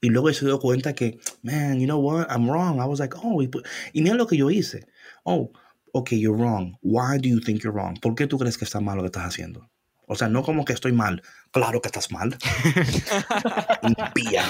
[0.00, 2.80] Y luego se dio cuenta que, man, you know what, I'm wrong.
[2.80, 4.86] I was like, oh, y, pu- y mira lo que yo hice.
[5.24, 5.52] Oh,
[5.92, 6.78] okay, you're wrong.
[6.80, 7.98] Why do you think you're wrong?
[8.00, 9.68] ¿Por qué tú crees que está mal lo que estás haciendo?
[10.06, 11.22] O sea, no como que estoy mal.
[11.52, 12.34] Claro que estás mal.
[13.82, 14.44] Impía.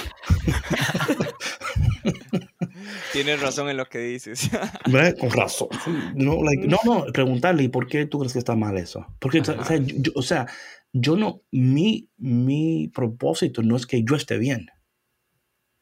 [3.12, 4.50] Tienes razón en lo que dices.
[4.90, 5.16] ¿Verdad?
[5.18, 5.68] Con razón.
[6.14, 9.06] No, like, no, no, preguntarle, ¿y por qué tú crees que está mal eso?
[9.18, 10.46] Porque, o sea, yo- o sea,
[10.92, 14.68] yo no, mi, mi propósito no es que yo esté bien.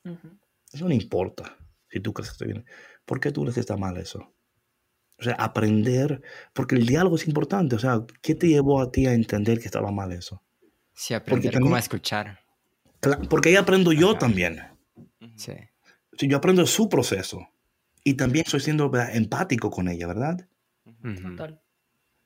[0.04, 0.38] Ujú.
[0.72, 1.56] Eso no importa
[1.90, 2.64] si tú crees que estoy bien.
[3.04, 4.34] ¿Por qué tú crees que está mal eso?
[5.18, 7.74] O sea, aprender, porque el diálogo es importante.
[7.74, 10.42] O sea, ¿qué te llevó a ti a entender que estaba mal eso?
[10.94, 12.40] Sí, aprender también- cómo a escuchar.
[13.30, 14.18] Porque ahí aprendo yo Ajá.
[14.18, 14.60] también.
[15.36, 15.52] Sí.
[16.16, 17.48] Si yo aprendo su proceso
[18.04, 19.16] y también estoy siendo ¿verdad?
[19.16, 20.48] empático con ella, ¿verdad?
[21.22, 21.60] Total.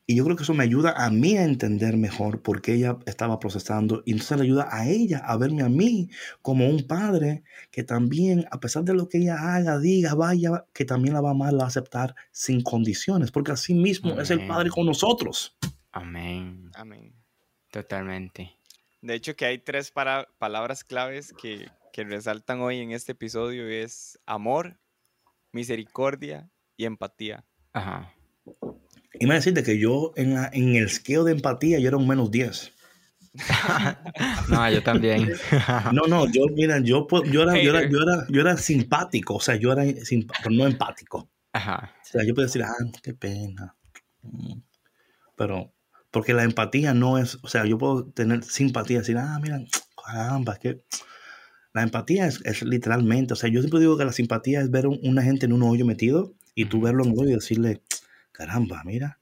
[0.06, 2.98] Y yo creo que eso me ayuda a mí a entender mejor por qué ella
[3.06, 4.02] estaba procesando.
[4.04, 6.10] Y entonces le ayuda a ella a verme a mí
[6.42, 10.84] como un padre que también, a pesar de lo que ella haga, diga, vaya, que
[10.84, 13.30] también la va a amar, la va a aceptar sin condiciones.
[13.30, 14.48] Porque así mismo es el Amén.
[14.48, 15.56] padre con nosotros.
[15.92, 16.70] Amén.
[16.74, 17.14] Amén.
[17.70, 18.56] Totalmente.
[19.02, 23.68] De hecho, que hay tres para- palabras claves que, que resaltan hoy en este episodio
[23.68, 24.78] es amor,
[25.52, 27.44] misericordia y empatía.
[27.72, 28.12] Ajá.
[29.22, 32.08] Y me decirte que yo en, la- en el esqueo de empatía yo era un
[32.08, 32.72] menos 10.
[34.48, 35.30] No, yo también.
[35.92, 37.92] No, no, yo, mira, yo, yo, era, yo, era, Hater.
[37.92, 41.30] yo, era, yo era simpático, o sea, yo era simp- pero no empático.
[41.52, 41.94] Ajá.
[42.02, 43.76] O sea, yo puedo decir, ah, qué pena.
[44.22, 44.58] Mm.
[45.36, 45.72] Pero,
[46.10, 49.60] porque la empatía no es, o sea, yo puedo tener simpatía, decir, ah, mira,
[50.04, 50.82] caramba, que
[51.74, 54.88] la empatía es, es literalmente, o sea, yo siempre digo que la simpatía es ver
[54.88, 57.82] un- una gente en un hoyo metido y tú verlo en el hoyo y decirle,
[58.32, 59.20] caramba, mira,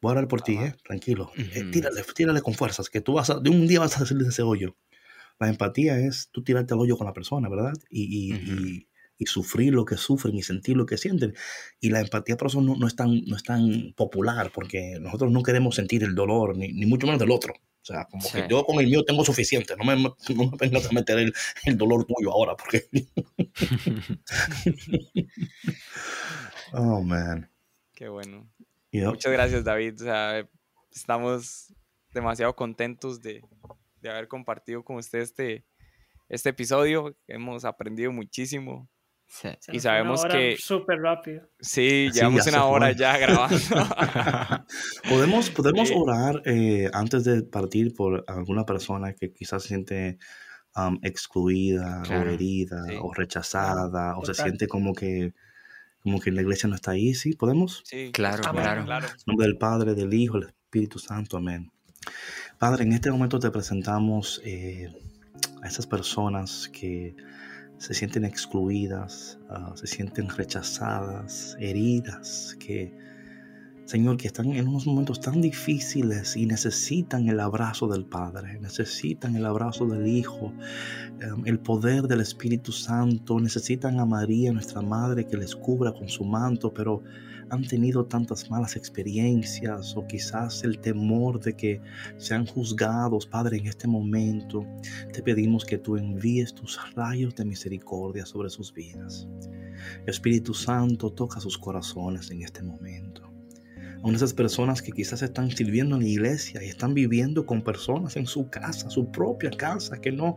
[0.00, 0.66] voy a orar por ti, Ajá.
[0.68, 1.70] eh, tranquilo, Eh, Ujú.
[1.70, 4.28] tírale, tírale con fuerzas, que tú vas a, de un día vas a salir de
[4.30, 4.76] ese hoyo.
[5.40, 7.72] La empatía es tú tirarte al hoyo con la persona, ¿verdad?
[7.90, 8.66] Y, y, Ujú.
[8.68, 11.34] y- y sufrir lo que sufren y sentir lo que sienten.
[11.80, 15.30] Y la empatía por eso no, no es, tan, no es tan popular, porque nosotros
[15.30, 17.54] no queremos sentir el dolor, ni, ni mucho menos del otro.
[17.54, 19.76] O sea, como que yo con el mío tengo suficiente.
[19.76, 20.16] No me, no
[20.50, 21.32] me vengas a meter el,
[21.64, 22.88] el dolor tuyo ahora, porque.
[26.72, 27.48] oh, man.
[27.94, 28.50] Qué bueno.
[28.92, 29.94] Muchas gracias, David.
[30.00, 30.48] O sea,
[30.90, 31.72] estamos
[32.12, 33.42] demasiado contentos de,
[34.00, 35.64] de haber compartido con usted este,
[36.28, 37.16] este episodio.
[37.26, 38.88] Hemos aprendido muchísimo.
[39.26, 39.48] Sí.
[39.72, 40.56] Y sabemos que...
[40.58, 41.48] Súper rápido.
[41.60, 43.56] Sí, llevamos una hora ya grabando.
[45.08, 50.18] podemos podemos orar eh, antes de partir por alguna persona que quizás se siente
[50.76, 55.32] um, excluida o herida o rechazada o se siente como que
[56.04, 57.32] como que la iglesia no está ahí, ¿sí?
[57.32, 57.82] ¿Podemos?
[57.86, 58.84] Sí, claro, claro.
[58.84, 59.06] claro.
[59.08, 61.72] En nombre del Padre, del Hijo, del Espíritu Santo, amén.
[62.58, 64.92] Padre, en este momento te presentamos eh,
[65.62, 67.16] a esas personas que
[67.78, 72.92] se sienten excluidas, ah, se sienten rechazadas, heridas, que,
[73.86, 79.36] Señor, que están en unos momentos tan difíciles y necesitan el abrazo del Padre, necesitan
[79.36, 80.54] el abrazo del Hijo,
[81.20, 86.08] em, el poder del Espíritu Santo, necesitan a María, nuestra Madre, que les cubra con
[86.08, 87.02] su manto, pero
[87.50, 91.82] han tenido tantas malas experiencias o quizás el temor de que
[92.16, 94.66] sean juzgados, Padre, en este momento,
[95.12, 99.28] te pedimos que tú envíes tus rayos de misericordia sobre sus vidas.
[100.06, 103.33] Espíritu Santo, toca sus corazones en este momento.
[104.04, 108.16] A esas personas que quizás están sirviendo en la iglesia y están viviendo con personas
[108.16, 110.36] en su casa, su propia casa, que no,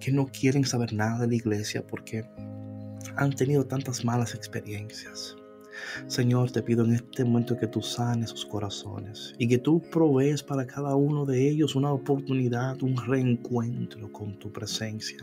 [0.00, 2.24] que no quieren saber nada de la iglesia porque
[3.16, 5.36] han tenido tantas malas experiencias.
[6.06, 10.42] Señor, te pido en este momento que tú sanes sus corazones y que tú provees
[10.42, 15.18] para cada uno de ellos una oportunidad, un reencuentro con tu presencia,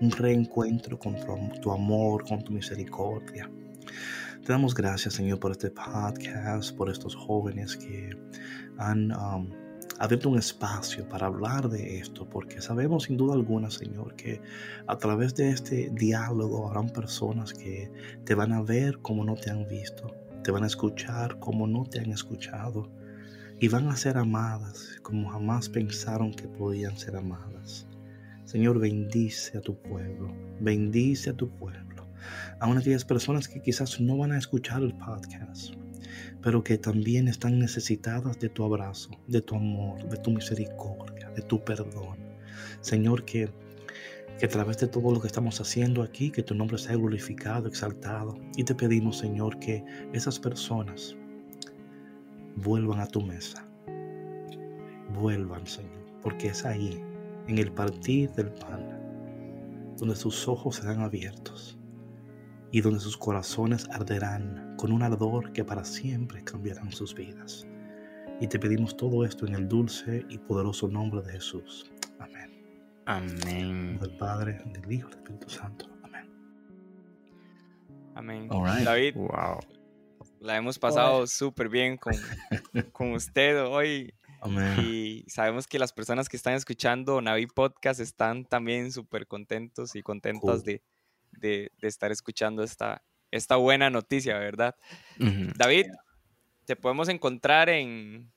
[0.00, 1.16] un reencuentro con
[1.60, 3.50] tu, amor, con tu misericordia.
[4.46, 8.10] Te damos gracias, Señor, por este podcast, por estos jóvenes que
[8.78, 9.50] han um,
[9.98, 14.40] abierto un espacio para hablar de esto, porque sabemos sin duda alguna, Señor, que
[14.86, 17.90] a través de este diálogo habrán personas que
[18.24, 21.82] te van a ver como no te han visto, te van a escuchar como no
[21.82, 22.88] te han escuchado
[23.58, 27.88] y van a ser amadas como jamás pensaron que podían ser amadas.
[28.44, 31.85] Señor, bendice a tu pueblo, bendice a tu pueblo,
[32.60, 35.74] aún aquellas personas que quizás no van a escuchar el podcast
[36.42, 41.42] pero que también están necesitadas de tu abrazo, de tu amor, de tu misericordia, de
[41.42, 42.18] tu perdón.
[42.80, 43.50] Señor, que,
[44.38, 47.68] que a través de todo lo que estamos haciendo aquí, que tu nombre sea glorificado,
[47.68, 48.38] exaltado.
[48.56, 51.16] Y te pedimos, Señor, que esas personas
[52.56, 53.66] vuelvan a tu mesa.
[55.14, 57.02] Vuelvan, Señor, porque es ahí,
[57.48, 61.76] en el partir del pan, donde sus ojos serán abiertos
[62.76, 67.66] y donde sus corazones arderán con un ardor que para siempre cambiarán sus vidas.
[68.38, 71.90] Y te pedimos todo esto en el dulce y poderoso nombre de Jesús.
[72.18, 73.00] Amén.
[73.06, 73.98] Amén.
[73.98, 75.88] Del Padre, del Hijo, del Espíritu Santo.
[76.02, 76.28] Amén.
[78.14, 78.84] Amén.
[78.84, 79.58] David, wow.
[80.40, 82.12] la hemos pasado súper bien con,
[82.92, 84.12] con usted hoy.
[84.42, 84.78] Amén.
[84.80, 90.02] Y sabemos que las personas que están escuchando Navi Podcast están también súper contentos y
[90.02, 90.82] contentas de,
[91.38, 94.74] de, estar escuchando esta, esta buena noticia, ¿verdad?
[95.56, 95.86] David,
[96.64, 98.30] te podemos encontrar en,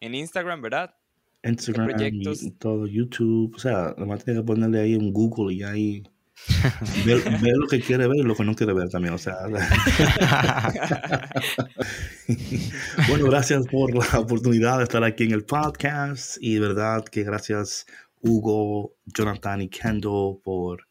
[0.00, 0.94] en Instagram, ¿verdad?
[1.42, 6.02] Instagram, y todo, YouTube, o sea, nomás tiene que ponerle ahí en Google y ahí
[7.06, 7.22] ver,
[7.56, 9.36] lo que quiere ver y lo que no quiere ver también, o sea.
[13.08, 17.22] bueno, gracias por la oportunidad de estar aquí en el podcast y de verdad que
[17.22, 17.86] gracias
[18.20, 20.86] Hugo, Jonathan y Kendall por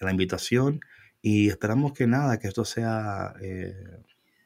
[0.00, 0.80] la invitación
[1.20, 3.74] y esperamos que nada, que esto sea, eh,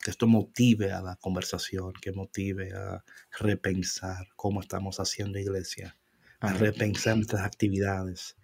[0.02, 3.04] que esto motive a la conversación, que motive a
[3.38, 5.96] repensar cómo estamos haciendo iglesia,
[6.40, 8.36] a repensar nuestras actividades,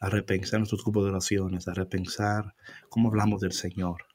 [0.00, 2.54] a repensar nuestros grupos de oraciones, a repensar
[2.88, 4.06] cómo hablamos del Señor.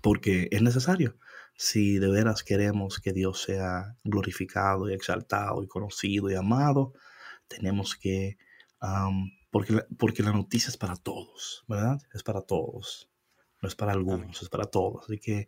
[0.00, 1.16] porque es necesario.
[1.56, 6.94] Si de veras queremos que Dios sea glorificado y exaltado y conocido y amado,
[7.48, 8.38] tenemos que
[9.52, 12.00] porque la, porque la noticia es para todos, ¿verdad?
[12.14, 13.10] Es para todos,
[13.60, 15.04] no es para algunos, es para todos.
[15.04, 15.46] Así que,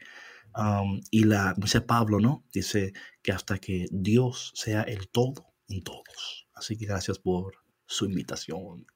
[1.10, 2.44] y la, dice Pablo, ¿no?
[2.52, 2.92] Dice
[3.22, 6.46] que hasta que Dios sea el todo en todos.
[6.54, 8.86] Así que gracias por su invitación.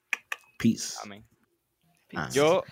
[0.58, 0.96] Peace.
[1.02, 1.26] Amén.
[2.30, 2.62] Yo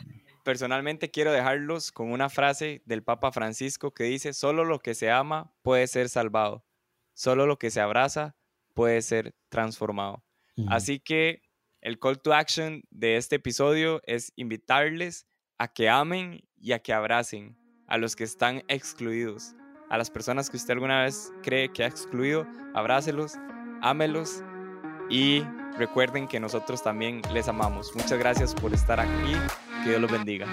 [0.45, 5.11] personalmente quiero dejarlos con una frase del Papa Francisco que dice, solo lo que se
[5.11, 6.67] ama puede ser salvado,
[7.15, 8.37] solo lo que se abraza
[8.75, 10.23] puede ser transformado.
[10.69, 11.46] Así que
[11.87, 15.25] el call to action de este episodio es invitarles
[15.57, 17.57] a que amen y a que abracen
[17.87, 19.55] a los que están excluidos.
[19.89, 23.35] A las personas que usted alguna vez cree que ha excluido, abrácelos,
[23.83, 24.43] ámelos
[25.09, 25.43] y
[25.79, 27.95] recuerden que nosotros también les amamos.
[27.95, 29.35] Muchas gracias por estar aquí.
[29.85, 30.49] Que Dios los bendiga.